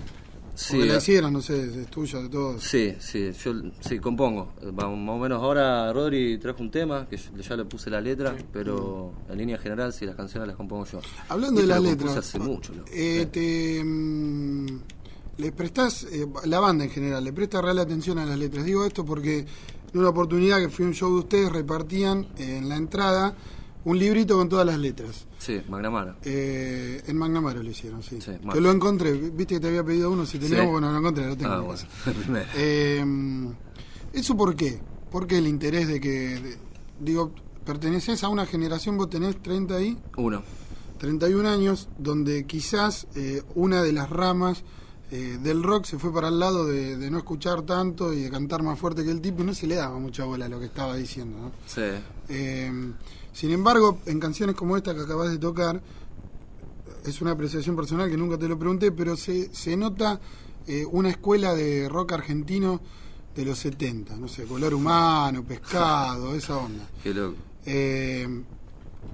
Sí, 0.54 0.74
Porque 0.74 0.86
la 0.86 0.94
a- 0.94 0.98
hicieron, 0.98 1.32
no 1.32 1.42
sé, 1.42 1.80
es 1.82 1.90
tuya, 1.90 2.20
de 2.20 2.28
todos. 2.28 2.62
Sí, 2.62 2.94
sí, 3.00 3.32
yo 3.32 3.52
sí 3.80 3.98
compongo. 3.98 4.52
Más 4.72 4.84
o 4.86 5.18
menos 5.18 5.42
ahora 5.42 5.92
Rodri 5.92 6.38
trajo 6.38 6.62
un 6.62 6.70
tema 6.70 7.08
que 7.08 7.16
yo- 7.16 7.36
ya 7.36 7.56
le 7.56 7.64
puse 7.64 7.90
la 7.90 8.00
letra, 8.00 8.36
pero 8.52 9.12
en 9.28 9.38
línea 9.38 9.58
general 9.58 9.92
sí 9.92 10.06
las 10.06 10.14
canciones 10.14 10.46
las 10.46 10.56
compongo 10.56 10.84
yo. 10.84 11.00
Hablando 11.28 11.60
de 11.60 11.66
lo 11.66 11.74
compuse 11.74 11.96
letras, 11.96 12.16
hace 12.18 12.38
mucho. 12.38 12.72
loco. 12.72 12.88
eh, 12.92 13.26
te, 13.32 13.82
mm, 13.82 14.66
le 15.38 15.50
prestás, 15.50 16.04
eh, 16.04 16.28
la 16.44 16.60
banda 16.60 16.84
en 16.84 16.90
general, 16.90 17.24
le 17.24 17.32
presta 17.32 17.60
real 17.60 17.80
atención 17.80 18.18
a 18.20 18.26
las 18.26 18.38
letras. 18.38 18.64
Digo 18.64 18.84
esto 18.86 19.04
porque 19.04 19.38
en 19.92 19.98
una 19.98 20.10
oportunidad 20.10 20.58
que 20.60 20.68
fui 20.68 20.84
a 20.84 20.88
un 20.88 20.94
show 20.94 21.10
de 21.12 21.18
ustedes 21.18 21.50
repartían 21.50 22.28
eh, 22.38 22.58
en 22.58 22.68
la 22.68 22.76
entrada 22.76 23.34
un 23.84 23.98
librito 23.98 24.36
con 24.36 24.48
todas 24.48 24.66
las 24.66 24.78
letras. 24.78 25.26
Sí, 25.38 25.60
Magnamara. 25.68 26.16
Eh, 26.24 27.02
en 27.06 27.16
Magnamaro 27.16 27.62
lo 27.62 27.70
hicieron, 27.70 28.02
sí. 28.02 28.20
Sí, 28.20 28.32
que 28.52 28.60
lo 28.60 28.70
encontré, 28.70 29.12
viste 29.12 29.54
que 29.54 29.60
te 29.60 29.68
había 29.68 29.84
pedido 29.84 30.10
uno, 30.10 30.24
si 30.26 30.38
teníamos, 30.38 30.64
Sí. 30.66 30.70
bueno, 30.72 30.90
lo 30.92 30.98
encontré, 30.98 31.26
lo 31.26 31.36
tengo. 31.36 31.52
Ah, 31.52 31.58
en 31.58 31.64
bueno. 31.64 32.40
Eh, 32.56 33.04
¿Eso 34.12 34.36
por 34.36 34.54
qué? 34.56 34.80
¿Por 35.10 35.26
qué 35.26 35.38
el 35.38 35.46
interés 35.46 35.86
de 35.88 36.00
que, 36.00 36.08
de- 36.40 36.58
digo, 37.00 37.32
perteneces 37.64 38.22
a 38.24 38.28
una 38.28 38.46
generación, 38.46 38.96
vos 38.96 39.10
tenés 39.10 39.40
30 39.42 39.80
y 39.82 39.98
Uno. 40.16 40.42
31 40.98 41.46
años, 41.48 41.88
donde 41.98 42.46
quizás 42.46 43.06
eh, 43.16 43.42
una 43.54 43.82
de 43.82 43.92
las 43.92 44.08
ramas 44.10 44.62
eh, 45.10 45.38
del 45.42 45.62
rock 45.62 45.84
se 45.84 45.98
fue 45.98 46.12
para 46.12 46.28
el 46.28 46.38
lado 46.38 46.64
de, 46.66 46.96
de 46.96 47.10
no 47.10 47.18
escuchar 47.18 47.62
tanto 47.62 48.12
y 48.12 48.22
de 48.22 48.30
cantar 48.30 48.62
más 48.62 48.78
fuerte 48.78 49.04
que 49.04 49.10
el 49.10 49.20
tipo 49.20 49.42
y 49.42 49.46
no 49.46 49.54
se 49.54 49.66
le 49.66 49.74
daba 49.76 49.98
mucha 49.98 50.24
bola 50.24 50.46
a 50.46 50.48
lo 50.48 50.58
que 50.58 50.66
estaba 50.66 50.96
diciendo. 50.96 51.38
¿no? 51.38 51.52
Sí. 51.66 51.82
Sin 53.34 53.50
embargo, 53.50 53.98
en 54.06 54.18
canciones 54.20 54.54
como 54.56 54.76
esta 54.76 54.94
que 54.94 55.02
acabas 55.02 55.30
de 55.30 55.38
tocar, 55.38 55.82
es 57.04 57.20
una 57.20 57.32
apreciación 57.32 57.76
personal 57.76 58.08
que 58.08 58.16
nunca 58.16 58.38
te 58.38 58.48
lo 58.48 58.58
pregunté, 58.58 58.90
pero 58.92 59.16
se, 59.16 59.54
se 59.54 59.76
nota 59.76 60.18
eh, 60.66 60.86
una 60.90 61.10
escuela 61.10 61.54
de 61.54 61.88
rock 61.90 62.12
argentino 62.12 62.80
de 63.34 63.44
los 63.44 63.58
70, 63.58 64.16
no 64.16 64.28
sé, 64.28 64.44
color 64.44 64.72
humano, 64.72 65.42
pescado, 65.42 66.34
esa 66.36 66.56
onda. 66.56 66.84
Qué 67.02 67.12
loco. 67.12 67.36
Eh, 67.66 68.26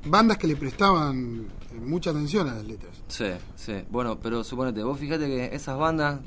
bandas 0.05 0.37
que 0.39 0.47
le 0.47 0.55
prestaban 0.57 1.47
eh, 1.73 1.81
mucha 1.81 2.11
atención 2.11 2.47
a 2.49 2.55
las 2.57 2.65
letras. 2.65 2.93
Sí, 3.09 3.25
sí. 3.57 3.73
Bueno, 3.91 4.19
pero 4.21 4.45
suponete, 4.45 4.83
vos 4.83 4.99
fíjate 4.99 5.27
que 5.27 5.55
esas 5.57 5.77
bandas 5.79 6.21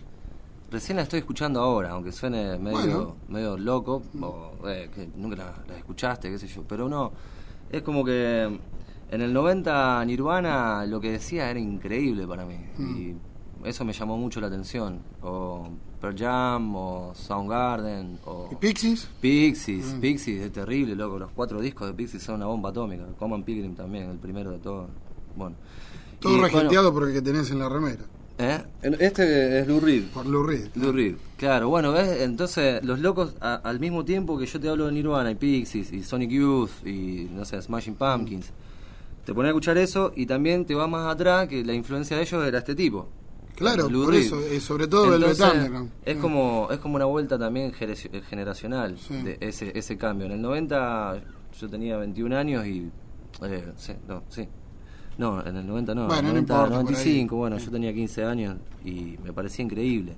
recién 0.71 0.97
las 0.97 1.03
estoy 1.03 1.19
escuchando 1.19 1.62
ahora, 1.62 1.91
aunque 1.91 2.12
suene 2.12 2.57
medio, 2.57 2.79
Bueno. 2.79 3.15
medio 3.29 3.57
loco, 3.57 4.01
o 4.19 4.51
eh, 4.67 4.89
que 4.93 5.07
nunca 5.15 5.35
las 5.38 5.67
las 5.67 5.77
escuchaste, 5.77 6.31
qué 6.31 6.39
sé 6.39 6.47
yo, 6.47 6.63
pero 6.67 6.89
no, 6.89 7.12
es 7.73 7.81
como 7.83 8.03
que 8.05 8.43
en 9.11 9.21
el 9.21 9.33
90 9.33 10.03
Nirvana 10.05 10.85
lo 10.85 10.99
que 11.01 11.11
decía 11.11 11.49
era 11.49 11.59
increíble 11.59 12.25
para 12.27 12.45
mí, 12.45 12.55
Mm. 12.77 12.97
y 12.97 13.15
eso 13.69 13.85
me 13.85 13.93
llamó 13.93 14.17
mucho 14.17 14.39
la 14.41 14.47
atención, 14.47 14.99
o 15.21 15.67
Pearl 16.01 16.17
Jam, 16.17 16.75
o 16.75 17.13
Soundgarden, 17.15 18.19
o... 18.25 18.49
¿Y 18.51 18.55
Pixies? 18.55 19.09
Pixies, 19.21 19.95
Mm. 19.95 19.99
Pixies 20.01 20.41
es 20.43 20.51
terrible, 20.51 20.95
loco. 20.95 21.17
Los 21.17 21.31
cuatro 21.31 21.61
discos 21.61 21.87
de 21.87 21.93
Pixies 21.93 22.21
son 22.23 22.35
una 22.35 22.45
bomba 22.47 22.69
atómica. 22.71 23.05
Common 23.17 23.43
Pilgrim 23.43 23.73
también, 23.75 24.09
el 24.09 24.17
primero 24.17 24.51
de 24.51 24.59
todos. 24.59 24.89
Bueno. 25.35 25.55
Todo 26.19 26.37
Y, 26.37 26.41
regenteado 26.41 26.93
por 26.93 27.07
el 27.07 27.13
que 27.13 27.21
tenés 27.21 27.51
en 27.51 27.59
la 27.59 27.69
remera, 27.69 28.03
bueno, 28.03 28.22
¿eh? 28.37 28.59
El- 28.81 28.95
Este 29.01 29.59
es 29.59 29.67
Lou 29.67 29.79
Reed. 29.79 30.03
por 30.13 30.25
Lou 30.25 30.43
Reed. 30.43 30.67
Lou 30.75 30.91
Reed. 30.91 31.15
Claro, 31.37 31.69
bueno, 31.69 31.91
¿ves? 31.91 32.21
Entonces, 32.21 32.83
los 32.83 32.99
locos, 32.99 33.35
a- 33.41 33.55
al 33.55 33.79
mismo 33.79 34.03
tiempo 34.05 34.37
que 34.37 34.45
yo 34.45 34.59
te 34.59 34.69
hablo 34.69 34.85
de 34.87 34.91
Nirvana 34.93 35.31
y 35.31 35.35
Pixies 35.35 35.91
y 35.93 36.03
Sonic 36.03 36.29
Youth 36.31 36.85
y, 36.85 37.27
no 37.31 37.45
sé, 37.45 37.61
Smashing 37.61 37.95
Pumpkins, 37.95 38.51
te 39.25 39.33
pones 39.33 39.47
a 39.47 39.51
escuchar 39.51 39.77
eso 39.77 40.11
y 40.15 40.25
también 40.25 40.65
te 40.65 40.75
va 40.75 40.87
más 40.87 41.13
atrás 41.13 41.47
que 41.47 41.63
la 41.63 41.73
influencia 41.73 42.17
de 42.17 42.23
ellos 42.23 42.45
era 42.45 42.57
este 42.59 42.75
tipo. 42.75 43.07
Claro, 43.55 43.87
Lou 43.89 44.05
por 44.05 44.13
Reed. 44.13 44.25
eso, 44.25 44.41
sobre 44.61 44.87
todo 44.87 45.13
Entonces, 45.15 45.39
Underground. 45.45 45.91
Es 46.05 46.15
Sí. 46.15 46.21
como, 46.21 46.67
es 46.71 46.79
como 46.79 46.95
una 46.95 47.05
vuelta 47.05 47.37
también 47.37 47.71
generacional 47.71 48.97
Sí. 48.97 49.15
de 49.21 49.37
ese, 49.41 49.71
ese 49.77 49.97
cambio. 49.97 50.25
En 50.25 50.33
el 50.33 50.41
90 50.41 51.21
yo 51.59 51.69
tenía 51.69 51.97
21 51.97 52.33
años 52.33 52.65
y... 52.65 52.89
eh, 53.43 53.63
sí, 53.77 53.93
no, 54.07 54.23
sí. 54.29 54.47
No, 55.17 55.46
en 55.46 55.55
el 55.58 55.67
90 55.67 55.93
no, 55.96 56.08
Bueno, 56.08 56.20
en 56.20 56.24
no 56.25 56.29
el 56.29 56.46
90, 56.48 56.53
importa, 56.53 56.75
por 56.75 56.84
95, 56.86 57.36
ahí. 57.36 57.39
bueno, 57.39 57.58
yo 57.58 57.72
tenía 57.72 57.93
15 57.93 58.24
años 58.25 58.55
y 58.84 59.17
me 59.24 59.32
parecía 59.34 59.63
increíble. 59.65 60.15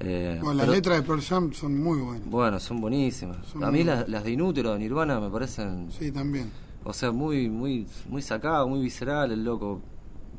Eh, 0.00 0.36
Bueno, 0.40 0.54
las 0.54 0.66
pero- 0.66 0.74
letras 0.76 0.96
de 0.98 1.02
Pearl 1.06 1.20
Jam 1.22 1.52
son 1.52 1.82
muy 1.82 1.98
buenas. 1.98 2.26
Bueno, 2.30 2.60
son 2.60 2.80
buenísimas. 2.80 3.38
Son 3.46 3.64
a 3.64 3.70
mí 3.70 3.82
las, 3.84 4.08
las 4.08 4.22
de 4.24 4.30
Inútero, 4.32 4.72
de 4.74 4.78
Nirvana, 4.78 5.18
me 5.18 5.30
parecen... 5.30 5.88
Sí, 5.90 6.12
también. 6.12 6.50
O 6.84 6.92
sea, 6.92 7.10
muy, 7.10 7.48
muy, 7.48 7.86
muy 8.08 8.22
sacado, 8.22 8.68
muy 8.68 8.80
visceral 8.80 9.32
el 9.32 9.42
loco. 9.44 9.80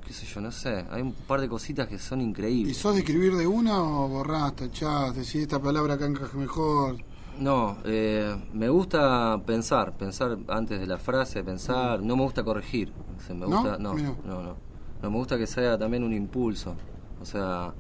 Qué 0.06 0.14
sé 0.14 0.26
yo, 0.26 0.40
no 0.42 0.52
sé. 0.52 0.86
Hay 0.90 1.02
un 1.02 1.12
par 1.14 1.42
de 1.42 1.50
cositas 1.50 1.88
que 1.88 2.00
son 2.00 2.22
¿Y 2.22 2.24
increíbles. 2.24 2.78
sos 2.78 2.94
de 2.94 3.00
escribir 3.02 3.36
de 3.36 3.46
una 3.46 3.82
o 3.84 4.08
borrás, 4.08 4.56
tachás, 4.56 5.14
decís 5.14 5.36
esta 5.36 5.62
palabra 5.62 5.96
acá 5.96 6.06
encaja 6.06 6.38
mejor? 6.38 6.96
No, 7.40 7.78
eh, 7.86 8.36
me 8.54 8.68
gusta 8.70 9.42
pensar, 9.46 9.98
pensar 9.98 10.38
antes 10.50 10.80
de 10.80 10.86
la 10.88 10.98
frase, 10.98 11.44
pensar. 11.44 12.02
No 12.02 12.16
me 12.16 12.24
gusta 12.24 12.44
corregir. 12.44 12.92
O 13.18 13.22
sea, 13.22 13.36
me 13.36 13.48
¿No? 13.48 13.62
gusta, 13.62 13.78
no, 13.78 13.94
no, 13.94 14.16
no. 14.26 14.56
No 15.02 15.10
me 15.12 15.18
gusta 15.18 15.38
que 15.38 15.48
sea 15.48 15.78
también 15.78 16.04
un 16.04 16.14
impulso. 16.14 16.76
O 17.22 17.26
sea, 17.26 17.74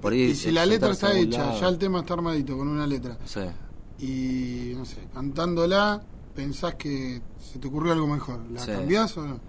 por 0.00 0.12
ahí. 0.12 0.22
Y 0.22 0.34
si 0.34 0.50
la 0.50 0.66
letra 0.66 0.90
está 0.90 1.16
hecha, 1.16 1.54
ya 1.58 1.68
el 1.68 1.78
tema 1.78 2.00
está 2.00 2.14
armadito 2.14 2.56
con 2.58 2.68
una 2.68 2.86
letra, 2.86 3.16
Sí. 3.24 3.40
y 3.98 4.74
no 4.76 4.84
sé, 4.84 4.98
cantándola, 5.14 6.02
pensás 6.34 6.74
que 6.74 7.22
se 7.38 7.58
te 7.58 7.68
ocurrió 7.68 7.92
algo 7.92 8.06
mejor. 8.06 8.40
¿La 8.52 8.60
Sí. 8.60 8.72
cambiás 8.72 9.16
o 9.16 9.26
no? 9.26 9.40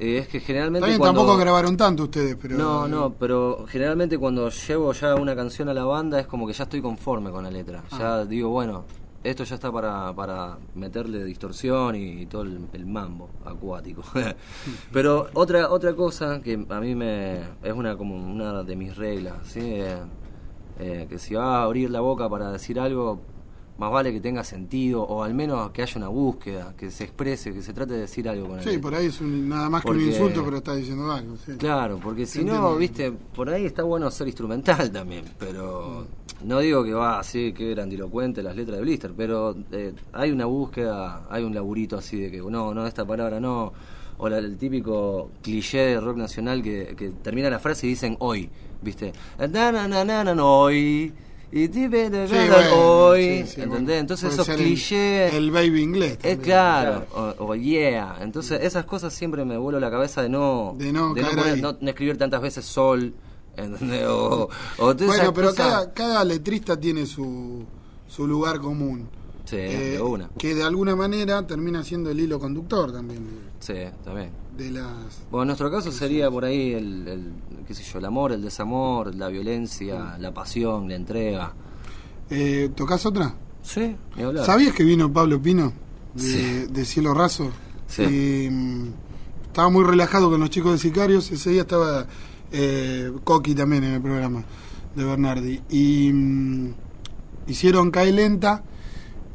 Eh, 0.00 0.16
es 0.16 0.28
que 0.28 0.40
generalmente. 0.40 0.80
También 0.80 0.98
cuando... 0.98 1.20
tampoco 1.20 1.38
grabaron 1.38 1.76
tanto 1.76 2.04
ustedes, 2.04 2.36
pero. 2.40 2.56
No, 2.56 2.88
no, 2.88 3.12
pero 3.12 3.66
generalmente 3.68 4.16
cuando 4.18 4.48
llevo 4.48 4.92
ya 4.92 5.14
una 5.14 5.36
canción 5.36 5.68
a 5.68 5.74
la 5.74 5.84
banda 5.84 6.18
es 6.18 6.26
como 6.26 6.46
que 6.46 6.54
ya 6.54 6.64
estoy 6.64 6.80
conforme 6.80 7.30
con 7.30 7.44
la 7.44 7.50
letra. 7.50 7.84
Ah. 7.90 7.98
Ya 7.98 8.24
digo, 8.24 8.48
bueno, 8.48 8.86
esto 9.22 9.44
ya 9.44 9.56
está 9.56 9.70
para, 9.70 10.14
para 10.14 10.56
meterle 10.74 11.22
distorsión 11.24 11.94
y, 11.96 12.24
todo 12.24 12.42
el, 12.42 12.66
el 12.72 12.86
mambo 12.86 13.28
acuático. 13.44 14.02
pero 14.92 15.28
otra 15.34 15.70
otra 15.70 15.94
cosa 15.94 16.40
que 16.40 16.64
a 16.66 16.80
mí 16.80 16.94
me 16.94 17.40
es 17.62 17.72
una 17.74 17.94
como 17.98 18.16
una 18.16 18.62
de 18.62 18.76
mis 18.76 18.96
reglas, 18.96 19.34
¿sí? 19.44 19.60
Eh, 19.60 19.98
eh, 20.78 21.06
que 21.10 21.18
si 21.18 21.34
va 21.34 21.58
a 21.58 21.62
abrir 21.64 21.90
la 21.90 22.00
boca 22.00 22.26
para 22.30 22.50
decir 22.50 22.80
algo, 22.80 23.20
más 23.80 23.90
vale 23.90 24.12
que 24.12 24.20
tenga 24.20 24.44
sentido 24.44 25.02
o 25.02 25.22
al 25.24 25.32
menos 25.32 25.70
que 25.70 25.80
haya 25.82 25.94
una 25.96 26.08
búsqueda, 26.08 26.74
que 26.76 26.90
se 26.90 27.04
exprese, 27.04 27.52
que 27.54 27.62
se 27.62 27.72
trate 27.72 27.94
de 27.94 28.00
decir 28.00 28.28
algo 28.28 28.46
con 28.48 28.58
la 28.58 28.62
Sí, 28.62 28.76
por 28.76 28.94
ahí 28.94 29.06
es 29.06 29.20
un- 29.22 29.48
nada 29.48 29.70
más 29.70 29.80
que 29.82 29.86
Porque- 29.88 30.02
un 30.04 30.08
insulto, 30.10 30.44
pero 30.44 30.58
está 30.58 30.76
diciendo 30.76 31.10
algo. 31.10 31.34
Sí. 31.44 31.52
Claro, 31.58 31.98
porque 32.02 32.26
si 32.26 32.44
no, 32.44 32.76
viste, 32.76 33.10
por 33.10 33.48
ahí 33.48 33.64
está 33.64 33.82
bueno 33.82 34.10
ser 34.10 34.26
instrumental 34.28 34.90
también, 34.92 35.24
pero 35.38 36.06
no 36.44 36.58
digo 36.60 36.84
que 36.84 36.92
va 36.92 37.18
así, 37.20 37.52
que 37.54 37.70
grandilocuente 37.70 38.42
las 38.42 38.54
letras 38.54 38.76
de 38.76 38.82
Blister, 38.82 39.12
pero 39.16 39.56
eh, 39.72 39.94
hay 40.12 40.30
una 40.30 40.44
búsqueda, 40.44 41.26
hay 41.30 41.42
un 41.42 41.54
laburito 41.54 41.96
así 41.96 42.18
de 42.20 42.30
que 42.30 42.38
no, 42.38 42.74
no, 42.74 42.86
esta 42.86 43.06
palabra 43.06 43.40
no, 43.40 43.72
o 44.18 44.28
la- 44.28 44.38
el 44.38 44.58
típico 44.58 45.30
cliché 45.40 45.78
de 45.78 46.00
rock 46.00 46.18
nacional 46.18 46.62
que, 46.62 46.94
que 46.96 47.08
termina 47.22 47.48
la 47.48 47.58
frase 47.58 47.86
y 47.86 47.90
dicen 47.90 48.16
hoy, 48.20 48.50
viste, 48.82 49.12
na 49.38 49.46
na 49.48 49.88
na 49.88 50.04
na 50.04 50.22
na 50.24 50.34
na, 50.34 50.44
hoy. 50.44 51.12
Y 51.52 51.68
tipe 51.68 52.10
de 52.10 52.28
Sí, 52.28 52.34
bueno, 52.34 52.74
hoy, 52.76 53.22
sí, 53.44 53.46
sí, 53.54 53.60
¿entendés? 53.62 53.70
bueno. 53.86 53.92
Entonces 54.00 54.32
esos 54.34 54.48
el- 54.50 54.56
clichés... 54.56 55.34
El, 55.34 55.50
baby 55.50 55.82
inglés. 55.82 56.12
Es 56.12 56.18
también. 56.18 56.40
claro, 56.42 57.06
o, 57.12 57.34
o 57.46 57.54
yeah. 57.56 58.16
Entonces, 58.20 58.60
esas 58.62 58.84
cosas 58.84 59.12
siempre 59.12 59.44
me 59.44 59.56
vuelo 59.58 59.80
la 59.80 59.90
cabeza 59.90 60.22
de 60.22 60.28
no, 60.28 60.74
De 60.78 60.92
no 60.92 61.12
no- 61.14 61.76
no 61.80 61.88
escribir 61.88 62.16
tantas 62.18 62.40
veces 62.40 62.64
sol. 62.64 63.12
¿entendés? 63.56 64.06
O, 64.06 64.48
o 64.78 64.94
Bueno, 64.94 65.34
pero 65.34 65.48
cosas- 65.48 65.56
cada, 65.56 65.92
cada 65.92 66.24
letrista 66.24 66.78
tiene 66.78 67.04
su, 67.04 67.64
su 68.06 68.26
lugar 68.28 68.60
común. 68.60 69.08
Sí, 69.44 69.56
Eh, 69.56 69.90
de 69.94 70.00
una. 70.02 70.30
Que 70.38 70.54
de 70.54 70.62
alguna 70.62 70.94
manera 70.94 71.44
termina 71.44 71.82
siendo 71.82 72.10
el 72.10 72.20
hilo 72.20 72.38
conductor 72.38 72.92
también 72.92 73.50
Sí, 73.58 73.74
también. 74.04 74.30
De, 74.60 74.64
de 74.64 74.70
las. 74.70 74.86
Bueno, 75.30 75.42
en 75.42 75.46
nuestro 75.48 75.70
caso 75.70 75.90
sería 75.92 76.30
por 76.30 76.44
ahí 76.44 76.72
el, 76.72 77.08
el, 77.08 77.32
qué 77.66 77.74
sé 77.74 77.82
yo, 77.82 77.98
el 77.98 78.04
amor, 78.04 78.32
el 78.32 78.42
desamor, 78.42 79.14
la 79.14 79.28
violencia, 79.28 80.16
la 80.18 80.32
pasión, 80.32 80.88
la 80.88 80.94
entrega. 80.96 81.52
Eh, 82.30 82.70
¿Tocás 82.74 83.04
otra? 83.06 83.34
Sí, 83.62 83.96
ni 84.16 84.22
hablar. 84.22 84.44
¿Sabías 84.46 84.74
que 84.74 84.84
vino 84.84 85.12
Pablo 85.12 85.40
Pino 85.40 85.72
de, 86.14 86.22
Sí. 86.22 86.66
de 86.70 86.84
Cielo 86.84 87.14
Raso? 87.14 87.50
Sí. 87.86 88.02
Y, 88.02 88.50
mm, 88.50 88.88
estaba 89.46 89.68
muy 89.68 89.84
relajado 89.84 90.30
con 90.30 90.40
los 90.40 90.50
chicos 90.50 90.72
de 90.72 90.78
Sicarios. 90.78 91.30
Ese 91.30 91.50
día 91.50 91.62
estaba 91.62 92.06
eh, 92.52 93.12
Coqui 93.24 93.54
también 93.54 93.84
en 93.84 93.94
el 93.94 94.00
programa 94.02 94.44
de 94.94 95.04
Bernardi. 95.04 95.60
Y 95.70 96.12
mm, 96.12 96.74
hicieron 97.48 97.90
Cae 97.90 98.12
Lenta. 98.12 98.62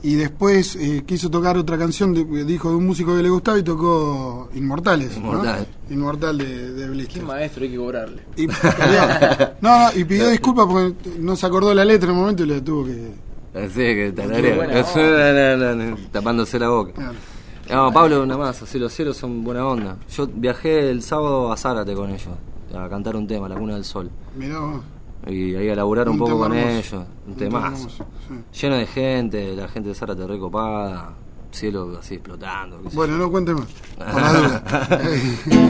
Y 0.07 0.15
después 0.15 0.75
eh, 0.75 1.03
quiso 1.05 1.31
tocar 1.31 1.57
otra 1.57 1.77
canción, 1.79 2.13
de- 2.13 2.45
dijo 2.45 2.69
de 2.69 2.75
un 2.75 2.85
músico 2.85 3.15
que 3.15 3.23
le 3.23 3.29
gustaba 3.29 3.57
y 3.57 3.63
tocó 3.63 4.49
Inmortales. 4.53 5.11
¿no? 5.17 5.29
Inmortal. 5.29 5.67
Inmortal 5.89 6.37
de, 6.37 6.71
de 6.73 6.83
Qué 6.85 6.89
Blister. 6.91 7.23
maestro 7.23 7.63
hay 7.63 7.69
que 7.71 7.77
cobrarle. 7.77 8.21
Y 8.35 8.47
pidió, 8.47 8.71
no, 9.61 9.79
no, 9.91 9.99
y 9.99 10.03
pidió 10.03 10.27
disculpas 10.29 10.67
porque 10.67 10.93
no 11.19 11.35
se 11.35 11.45
acordó 11.47 11.73
la 11.73 11.83
letra 11.85 12.09
en 12.09 12.15
el 12.15 12.21
momento 12.21 12.43
y 12.43 12.47
le 12.47 12.61
tuvo 12.61 12.85
que. 12.85 13.13
Sí, 13.69 13.73
que 13.75 14.13
tararea. 14.15 14.55
buena 14.55 14.73
No, 14.95 15.57
no, 15.57 15.75
no, 15.75 15.89
no, 15.91 15.97
tapándose 16.11 16.59
la 16.59 16.69
boca. 16.69 16.91
Claro. 16.93 17.13
No, 17.67 17.91
Pablo, 17.91 18.25
nada 18.27 18.39
más, 18.39 18.61
así 18.61 18.77
los 18.77 18.93
cielos 18.93 19.17
son 19.17 19.43
buena 19.43 19.65
onda. 19.65 19.97
Yo 20.15 20.27
viajé 20.27 20.91
el 20.91 21.01
sábado 21.01 21.51
a 21.51 21.57
Zárate 21.57 21.95
con 21.95 22.11
ellos, 22.11 22.27
a 22.77 22.87
cantar 22.89 23.15
un 23.15 23.25
tema, 23.25 23.49
La 23.49 23.55
Cuna 23.55 23.73
del 23.73 23.85
Sol. 23.85 24.11
Mirá 24.37 24.59
vos. 24.59 24.81
Y 25.27 25.55
ahí 25.55 25.69
a 25.69 25.75
laburar 25.75 26.07
un, 26.07 26.13
Un 26.13 26.19
poco 26.19 26.37
con 26.39 26.53
hermoso. 26.53 26.95
ellos, 26.97 27.07
un 27.25 27.31
Un 27.33 27.37
temazo. 27.37 27.65
tema 27.65 27.67
hermoso, 27.77 28.05
sí. 28.53 28.61
Lleno 28.61 28.75
de 28.77 28.85
gente, 28.87 29.55
la 29.55 29.67
gente 29.67 29.89
de 29.89 29.95
Zárate 29.95 30.27
recopada, 30.27 31.13
cielo 31.51 31.97
así 31.99 32.15
explotando. 32.15 32.79
Bueno, 32.93 33.17
no 33.17 33.31
cuente 33.31 33.53
más. 33.53 33.65
Por 33.97 34.21
la 34.21 34.33
duda. 34.33 34.63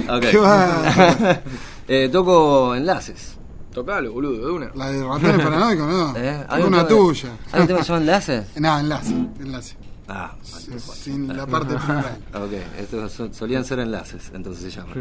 Ok. 0.18 0.22
¿Qué 0.32 0.38
va? 0.38 1.42
Eh, 1.88 2.10
toco 2.12 2.74
enlaces. 2.76 3.38
Tocalo, 3.72 4.12
boludo, 4.12 4.48
de 4.48 4.52
una. 4.52 4.72
La 4.74 4.90
de 4.90 5.04
ratones 5.04 5.38
paranoicos, 5.46 5.88
¿no? 5.88 6.14
¿Eh? 6.18 6.46
Una 6.66 6.88
tuya. 6.88 7.30
¿Hay 7.52 7.62
un 7.62 7.68
tema 7.68 7.80
que 7.80 7.86
se 7.86 7.90
llama 7.94 8.02
enlaces? 8.02 8.48
No, 8.60 8.80
enlace, 8.80 9.14
enlace. 9.40 9.78
Ah, 10.08 10.34
Sin 10.44 11.28
la 11.36 11.46
parte 11.46 11.76
principal. 11.76 12.18
ok. 12.34 12.52
Estos 12.80 13.22
solían 13.36 13.64
ser 13.66 13.80
enlaces, 13.80 14.32
entonces 14.34 14.64
se 14.74 14.80
llama. 14.80 14.94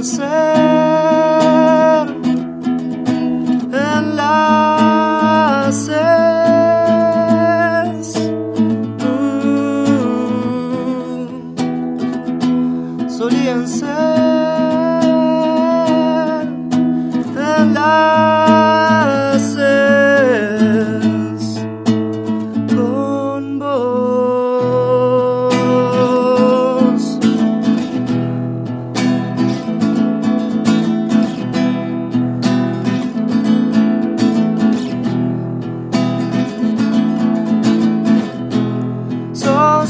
Solían 0.00 0.81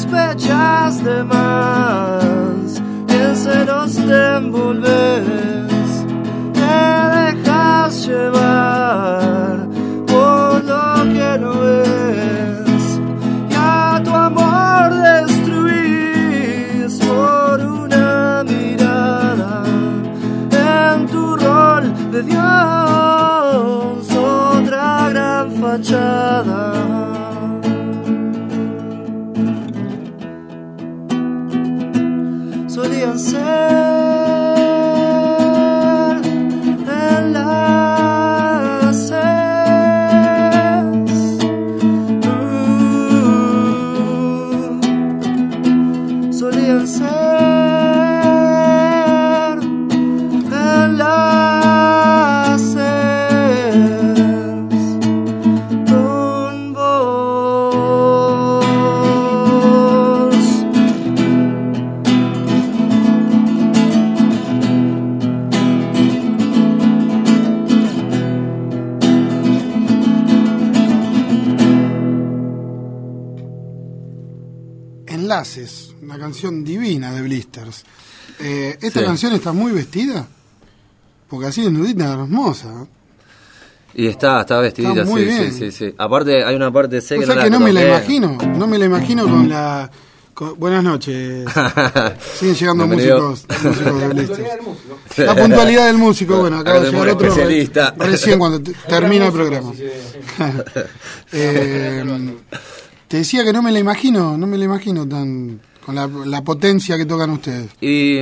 sospechas 0.03 1.05
de 1.05 1.23
más, 1.25 2.83
que 3.07 3.37
se 3.37 3.65
nos 3.65 3.95
te 3.95 4.37
¿Esta 78.83 79.01
Sí. 79.01 79.07
canción 79.07 79.33
está 79.35 79.53
muy 79.53 79.73
vestida? 79.73 80.27
Porque 81.29 81.47
así 81.47 81.63
desnudita 81.63 82.13
hermosa. 82.13 82.87
Y 83.95 84.07
está, 84.07 84.41
está 84.41 84.59
vestidita, 84.59 85.01
Está 85.03 85.05
muy 85.05 85.21
sí, 85.23 85.27
bien. 85.29 85.53
sí, 85.53 85.59
sí, 85.59 85.71
sí. 85.71 85.95
Aparte 85.99 86.45
hay 86.45 86.55
una 86.57 86.73
parte 86.73 86.97
O 86.99 87.01
que 87.01 87.07
sea 87.07 87.17
no 87.19 87.27
que 87.27 87.35
la 87.35 87.51
no 87.51 87.61
me 87.61 87.73
la 87.73 87.87
imagino, 87.87 88.39
no 88.57 88.67
me 88.67 88.79
la 88.79 88.85
imagino 88.87 89.25
con 89.29 89.49
la... 89.49 89.91
con- 90.35 90.59
buenas 90.59 90.83
noches. 90.83 91.45
Siguen 92.39 92.55
llegando 92.55 92.87
Bienvenido. 92.87 93.31
músicos, 93.31 93.65
músicos 93.65 94.01
de 94.01 94.09
Blisters. 94.09 94.49
La 95.19 95.35
puntualidad 95.37 95.87
del 95.89 95.99
músico, 95.99 96.39
bueno, 96.39 96.59
acaba 96.59 96.81
de 96.81 96.89
Acá 96.89 96.97
llegar 96.97 97.15
otro 97.15 97.29
especialista. 97.29 97.95
recién 97.99 98.39
cuando 98.39 98.61
te- 98.63 98.73
termina 98.89 99.27
el 99.27 99.33
programa. 99.33 99.73
Eh, 101.33 102.05
te 103.09 103.17
decía 103.19 103.45
que 103.45 103.53
no 103.53 103.63
me 103.63 103.73
la 103.73 103.79
imagino, 103.79 104.37
no 104.37 104.47
me 104.47 104.57
la 104.59 104.65
imagino 104.65 105.07
tan 105.07 105.61
con 105.85 105.95
la, 105.95 106.07
la 106.07 106.43
potencia 106.43 106.97
que 106.97 107.05
tocan 107.07 107.31
ustedes. 107.31 107.69
Y 107.81 108.21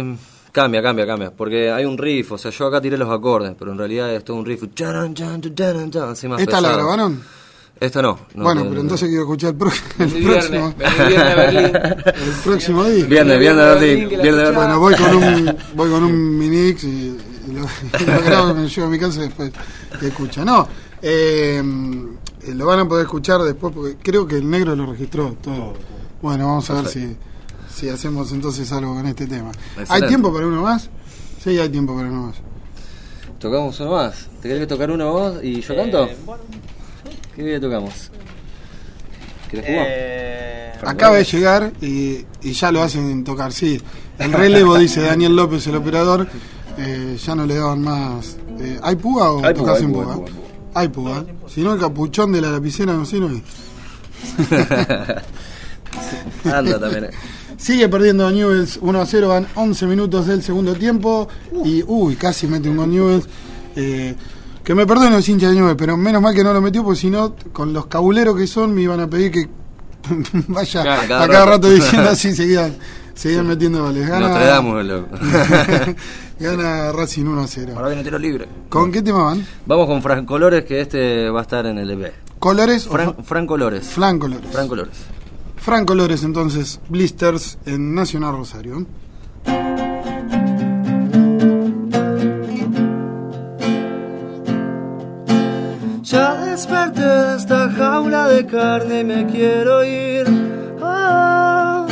cambia, 0.53 0.83
cambia, 0.83 1.07
cambia. 1.07 1.31
Porque 1.31 1.71
hay 1.71 1.85
un 1.85 1.97
riff, 1.99 2.33
o 2.33 2.39
sea, 2.39 2.51
yo 2.51 2.67
acá 2.67 2.81
tiré 2.81 2.97
los 2.99 3.11
acordes, 3.11 3.55
pero 3.59 3.73
en 3.73 3.79
realidad 3.79 4.15
es 4.15 4.25
todo 4.25 4.37
un 4.37 4.45
riff. 4.47 4.63
charan, 4.75 5.15
chan, 5.15 5.41
charan, 5.55 5.91
chan, 5.91 6.09
así 6.11 6.29
más 6.29 6.41
¿Esta 6.41 6.61
la 6.61 6.69
pesado. 6.69 6.77
grabaron? 6.87 7.23
Esta 7.81 8.03
no. 8.03 8.19
no, 8.35 8.45
bueno, 8.45 8.61
no, 8.61 8.69
pero 8.69 8.75
no. 8.75 8.81
entonces 8.83 9.09
quiero 9.09 9.23
escuchar 9.23 9.51
el, 9.53 9.57
pro- 9.57 9.71
el 9.99 10.23
próximo, 10.25 10.75
viernes, 11.09 11.37
Berlín. 11.37 11.65
el 12.05 12.33
próximo 12.45 12.85
día. 12.85 13.05
Viernes, 13.07 13.39
viernes 13.41 13.65
Berlín, 13.81 14.09
la 14.19 14.23
viernes. 14.23 14.55
Bueno, 14.55 14.81
voy 14.81 14.95
con 14.97 15.15
un 15.17 15.57
voy 15.75 15.91
con 15.91 16.05
un 16.05 16.39
minix 16.39 16.85
y, 16.85 16.89
y 16.89 17.53
lo, 17.55 17.61
y 18.01 18.05
lo 18.05 18.23
grabo, 18.23 18.55
me 18.55 18.69
llevo 18.69 18.87
a 18.87 18.91
mi 18.91 18.99
casa 18.99 19.21
y 19.21 19.23
después 19.29 19.51
te 19.99 20.09
escucho. 20.09 20.45
No, 20.45 20.69
eh, 21.01 21.63
eh, 22.43 22.55
lo 22.55 22.67
van 22.67 22.81
a 22.81 22.85
poder 22.89 23.05
escuchar 23.07 23.41
después 23.43 23.73
porque 23.75 23.97
creo 24.03 24.27
que 24.27 24.37
el 24.37 24.51
negro 24.51 24.77
lo 24.77 24.85
registró 24.85 25.35
todo. 25.43 25.73
Bueno, 26.21 26.49
vamos 26.49 26.69
a 26.69 26.75
ver 26.83 26.87
si, 26.87 27.17
si 27.74 27.88
hacemos 27.88 28.33
entonces 28.33 28.70
algo 28.72 28.94
con 28.94 29.06
este 29.06 29.26
tema. 29.26 29.50
¿Hay 29.88 30.02
tiempo 30.06 30.33
para 30.33 30.46
uno 30.46 30.62
más? 30.62 30.88
Sí, 31.42 31.59
hay 31.59 31.68
tiempo 31.68 31.94
para 31.94 32.09
uno 32.09 32.26
más. 32.28 32.37
Tocamos 33.38 33.78
uno 33.80 33.92
más. 33.92 34.26
¿Te 34.42 34.48
querés 34.48 34.68
tocar 34.68 34.90
uno 34.90 35.11
vos 35.12 35.35
y 35.42 35.61
yo 35.61 35.74
canto? 35.76 36.04
Eh, 36.04 36.16
bueno, 36.26 36.42
¿Qué 37.35 37.42
día 37.42 37.61
tocamos? 37.61 38.11
¿Querés 39.50 39.66
jugar? 39.66 39.87
eh, 39.88 40.72
Acaba 40.85 41.16
de 41.16 41.24
llegar 41.24 41.72
y, 41.80 42.24
y 42.42 42.52
ya 42.52 42.70
lo 42.72 42.83
hacen 42.83 43.24
tocar, 43.24 43.52
sí. 43.52 43.80
El 44.18 44.33
relevo, 44.33 44.76
dice 44.78 45.00
Daniel 45.00 45.35
López, 45.37 45.66
el 45.66 45.76
operador, 45.76 46.26
eh, 46.78 47.18
ya 47.22 47.35
no 47.35 47.46
le 47.46 47.54
daban 47.56 47.83
más. 47.83 48.37
Eh, 48.59 48.78
¿Hay 48.83 48.96
púa 48.96 49.33
o 49.33 49.44
Hay 49.44 49.54
tocas 49.54 49.80
púa, 49.83 50.04
hay 50.04 50.18
púa, 50.18 50.24
Hay 50.74 50.88
púa. 50.88 51.24
Si 51.48 51.62
no, 51.62 51.72
el 51.74 51.80
capuchón 51.80 52.33
de 52.33 52.40
la 52.42 52.50
lapicera 52.50 52.92
no 52.92 53.04
sirve. 53.06 53.42
Anda 56.44 56.78
también. 56.78 57.11
Sigue 57.61 57.88
perdiendo 57.90 58.31
Newells 58.31 58.79
1 58.81 59.01
a 59.01 59.05
0, 59.07 59.29
van 59.29 59.46
11 59.55 59.87
minutos 59.87 60.27
del 60.27 60.42
segundo 60.42 60.75
tiempo. 60.75 61.29
Y, 61.64 61.85
uy, 61.87 62.16
casi 62.16 62.46
mete 62.46 62.70
un 62.70 62.79
gol 62.79 62.90
Newells. 62.90 63.29
Eh, 63.77 64.14
que 64.64 64.75
me 64.75 64.87
perdone 64.87 65.11
los 65.11 65.29
hinchas 65.29 65.51
de 65.51 65.57
Newells, 65.57 65.77
pero 65.77 65.96
menos 65.96 66.23
mal 66.23 66.35
que 66.35 66.42
no 66.42 66.53
lo 66.55 66.61
metió, 66.62 66.83
porque 66.83 66.99
si 67.01 67.11
no, 67.11 67.35
con 67.53 67.73
los 67.75 67.87
cabuleros 67.87 68.35
que 68.37 68.46
son, 68.46 68.75
me 68.75 68.81
iban 68.83 68.99
a 69.01 69.09
pedir 69.11 69.31
que 69.31 69.49
vaya 70.49 70.83
Claro, 70.83 71.03
a 71.03 71.07
cada 71.07 71.27
rato. 71.27 71.51
rato. 71.51 71.70
diciendo 71.70 72.09
así, 72.12 72.35
seguían, 72.35 72.75
seguían 73.14 73.46
metiendo 73.46 73.83
goles. 73.83 74.09
Gana, 74.09 74.29
Nos 74.29 74.37
traemos, 74.38 74.85
loco. 74.85 75.09
gana 76.38 76.92
Racing 76.92 77.25
1 77.27 77.40
a 77.42 77.46
0. 77.46 77.73
Ahora 77.77 77.88
viene 77.88 78.03
tiro 78.05 78.18
libre. 78.18 78.49
¿Con 78.70 78.90
qué 78.90 79.03
tema 79.03 79.25
van? 79.25 79.46
Vamos 79.66 79.87
con 79.87 80.01
Fran 80.03 80.25
Colores, 80.25 80.64
que 80.64 80.81
este 80.81 81.29
va 81.29 81.40
a 81.40 81.42
estar 81.42 81.66
en 81.66 81.79
el 81.79 81.90
EP. 81.90 82.12
¿Colores 82.38 82.87
o 82.87 82.90
Fran, 82.92 83.12
Fran, 83.14 83.25
Fran 83.25 83.46
Colores. 83.46 83.87
Flan 83.87 84.18
Colores? 84.18 84.51
Fran 84.51 84.66
Colores. 84.68 84.96
Fran 85.61 85.85
Colores, 85.85 86.25
entonces, 86.25 86.81
Blisters 86.88 87.59
en 87.66 87.94
Nacional 87.94 88.35
Rosario. 88.35 88.87
Ya 96.03 96.35
desperté 96.46 97.03
de 97.03 97.37
esta 97.37 97.70
jaula 97.73 98.29
de 98.29 98.46
carne 98.46 99.01
y 99.01 99.05
me 99.05 99.27
quiero 99.27 99.85
ir. 99.85 100.27
Ah, 100.81 101.87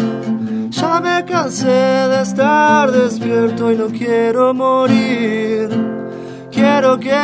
ya 0.70 1.00
me 1.00 1.24
cansé 1.26 1.66
de 1.66 2.22
estar 2.22 2.90
despierto 2.90 3.70
y 3.70 3.76
no 3.76 3.88
quiero 3.88 4.54
morir. 4.54 5.68
Quiero 6.50 6.98
que 6.98 7.20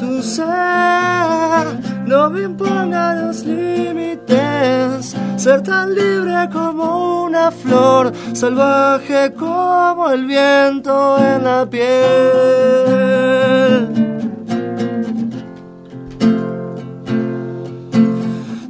tu 0.00 0.22
ser 0.22 1.77
no 2.08 2.30
me 2.30 2.44
imponga 2.44 3.14
los 3.14 3.44
límites. 3.44 5.14
Ser 5.36 5.62
tan 5.62 5.94
libre 5.94 6.48
como 6.52 7.24
una 7.24 7.50
flor, 7.50 8.12
salvaje 8.32 9.34
como 9.34 10.10
el 10.10 10.26
viento 10.26 11.18
en 11.18 11.44
la 11.44 11.68
piel. 11.68 11.88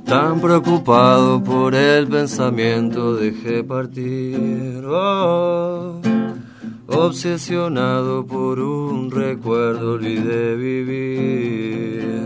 Tan 0.04 0.40
preocupado 0.40 1.44
por 1.44 1.74
el 1.74 2.08
pensamiento 2.08 3.14
dejé 3.14 3.62
partir. 3.62 4.82
Oh, 4.86 6.00
obsesionado 6.86 8.26
por 8.26 8.58
un 8.58 9.10
recuerdo 9.10 9.92
olvidé 9.92 10.56
vivir. 10.56 12.18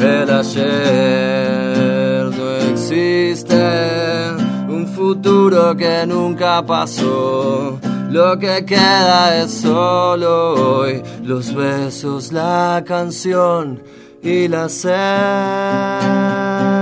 El 0.00 0.30
ayer 0.30 2.24
no 2.24 2.56
existe, 2.72 4.32
un 4.66 4.86
futuro 4.86 5.76
que 5.76 6.06
nunca 6.06 6.64
pasó. 6.64 7.78
Lo 8.10 8.38
que 8.38 8.64
queda 8.64 9.42
es 9.42 9.60
solo 9.60 10.78
hoy, 10.80 11.02
los 11.22 11.54
besos, 11.54 12.32
la 12.32 12.82
canción 12.86 13.82
y 14.22 14.48
la 14.48 14.68
Verde 14.84 16.79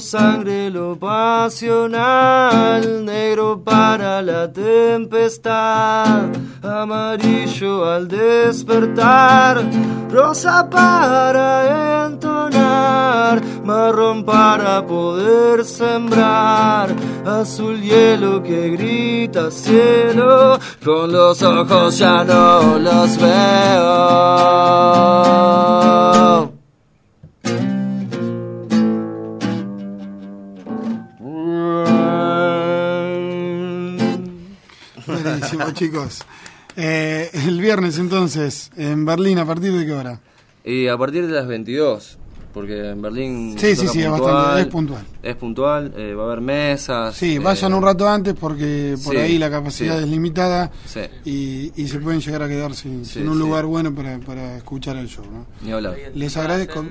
sangre 0.00 0.70
lo 0.70 0.96
pasional, 0.98 2.82
negro 3.04 3.62
para 3.62 4.22
la 4.22 4.52
tempestad, 4.52 6.30
amarillo 6.62 7.84
al 7.84 8.08
despertar, 8.08 9.62
rosa 10.10 10.68
para 10.70 12.06
entonar, 12.06 13.42
marrón 13.64 14.24
para 14.24 14.86
poder 14.86 15.64
sembrar, 15.64 16.94
azul 17.24 17.80
hielo 17.80 18.42
que 18.42 18.70
grita 18.70 19.50
cielo, 19.50 20.58
con 20.84 21.12
los 21.12 21.42
ojos 21.42 21.98
ya 21.98 22.24
no 22.24 22.78
los 22.78 23.16
veo. 23.18 24.34
Buenísimo, 35.56 35.70
chicos. 35.72 36.22
Eh, 36.76 37.30
el 37.46 37.60
viernes, 37.60 37.98
entonces, 37.98 38.70
en 38.76 39.04
Berlín, 39.04 39.38
¿a 39.38 39.46
partir 39.46 39.72
de 39.72 39.86
qué 39.86 39.92
hora? 39.92 40.20
Y 40.64 40.88
a 40.88 40.96
partir 40.98 41.26
de 41.26 41.32
las 41.32 41.46
22, 41.46 42.18
porque 42.52 42.90
en 42.90 43.00
Berlín... 43.02 43.54
Sí, 43.58 43.76
sí, 43.76 43.86
sí, 43.86 44.02
es 44.02 44.10
bastante- 44.10 44.62
es 44.62 44.66
puntual. 44.68 45.04
Es 45.22 45.36
puntual, 45.36 45.92
eh, 45.96 46.14
va 46.14 46.22
a 46.22 46.26
haber 46.26 46.40
mesas. 46.40 47.14
Sí, 47.14 47.36
eh, 47.36 47.38
vayan 47.38 47.74
un 47.74 47.82
rato 47.82 48.08
antes 48.08 48.34
porque 48.34 48.96
por 49.04 49.14
sí, 49.14 49.20
ahí 49.20 49.38
la 49.38 49.50
capacidad 49.50 49.98
sí. 49.98 50.04
es 50.04 50.08
limitada 50.10 50.70
Sí, 50.86 51.00
y, 51.24 51.72
y 51.80 51.86
se 51.88 51.98
pueden 52.00 52.20
llegar 52.20 52.42
a 52.42 52.48
quedar 52.48 52.74
sin, 52.74 53.04
Sí, 53.04 53.20
sin 53.20 53.28
un 53.28 53.34
sí. 53.34 53.40
lugar 53.40 53.66
bueno 53.66 53.94
para, 53.94 54.18
para 54.18 54.56
escuchar 54.56 54.96
el 54.96 55.06
show. 55.08 55.24
¿no? 55.30 55.46
ni 55.62 55.70
hablar. 55.72 55.96
Les 56.14 56.36
agradezco. 56.36 56.80
En. 56.80 56.90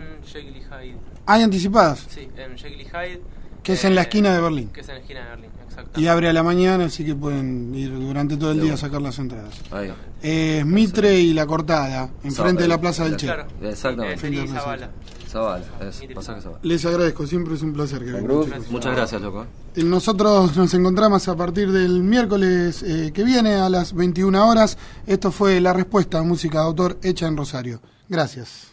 ¿Hay 1.25 1.41
anticipadas? 1.41 2.05
Sí, 2.09 2.27
en 2.37 2.57
Jekyll 2.57 2.85
Hyde. 2.87 3.21
Que 3.63 3.73
es 3.73 3.85
en 3.85 3.95
la 3.95 4.01
eh, 4.01 4.03
esquina 4.03 4.33
de 4.33 4.41
Berlín. 4.41 4.69
Que 4.69 4.81
es 4.81 4.89
en 4.89 4.95
la 4.95 5.01
esquina 5.01 5.21
de 5.21 5.29
Berlín, 5.29 5.51
exacto. 5.67 5.99
Y 5.99 6.07
abre 6.07 6.29
a 6.29 6.33
la 6.33 6.43
mañana, 6.43 6.85
así 6.85 7.05
que 7.05 7.15
pueden 7.15 7.73
ir 7.73 7.91
durante 7.97 8.35
todo 8.35 8.51
el 8.51 8.59
día 8.59 8.73
a 8.73 8.77
sacar 8.77 9.01
las 9.01 9.17
entradas. 9.19 9.55
Ahí. 9.71 9.93
Eh, 10.21 10.63
Mitre 10.65 11.19
y 11.19 11.33
La 11.33 11.45
Cortada, 11.47 12.09
enfrente 12.23 12.63
de 12.63 12.67
la 12.67 12.79
Plaza 12.79 13.05
del 13.05 13.15
Che. 13.15 13.25
Claro. 13.25 13.45
Exactamente. 13.61 14.29
Y 14.29 14.47
Zavala. 14.47 14.89
Zavala, 15.29 15.65
es, 15.81 16.01
pasaje 16.13 16.41
Zavala. 16.41 16.59
Les 16.61 16.85
agradezco, 16.85 17.25
siempre 17.25 17.55
es 17.55 17.61
un 17.61 17.73
placer 17.73 17.99
que 17.99 18.11
vengan. 18.11 18.43
chicos. 18.43 18.69
Muchas 18.69 18.95
gracias, 18.95 19.21
loco. 19.21 19.45
Eh, 19.75 19.83
Nosotros 19.83 20.55
nos 20.57 20.73
encontramos 20.73 21.27
a 21.27 21.35
partir 21.35 21.71
del 21.71 22.03
miércoles 22.03 22.83
eh, 22.83 23.11
que 23.13 23.23
viene 23.23 23.55
a 23.55 23.69
las 23.69 23.93
21 23.93 24.45
horas. 24.47 24.77
Esto 25.07 25.31
fue 25.31 25.59
La 25.61 25.73
Respuesta, 25.73 26.21
música 26.21 26.59
de 26.59 26.65
autor 26.65 26.97
hecha 27.01 27.27
en 27.27 27.37
Rosario. 27.37 27.81
Gracias. 28.09 28.67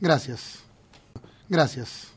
Gracias. 0.00 0.60
Gracias. 1.48 2.15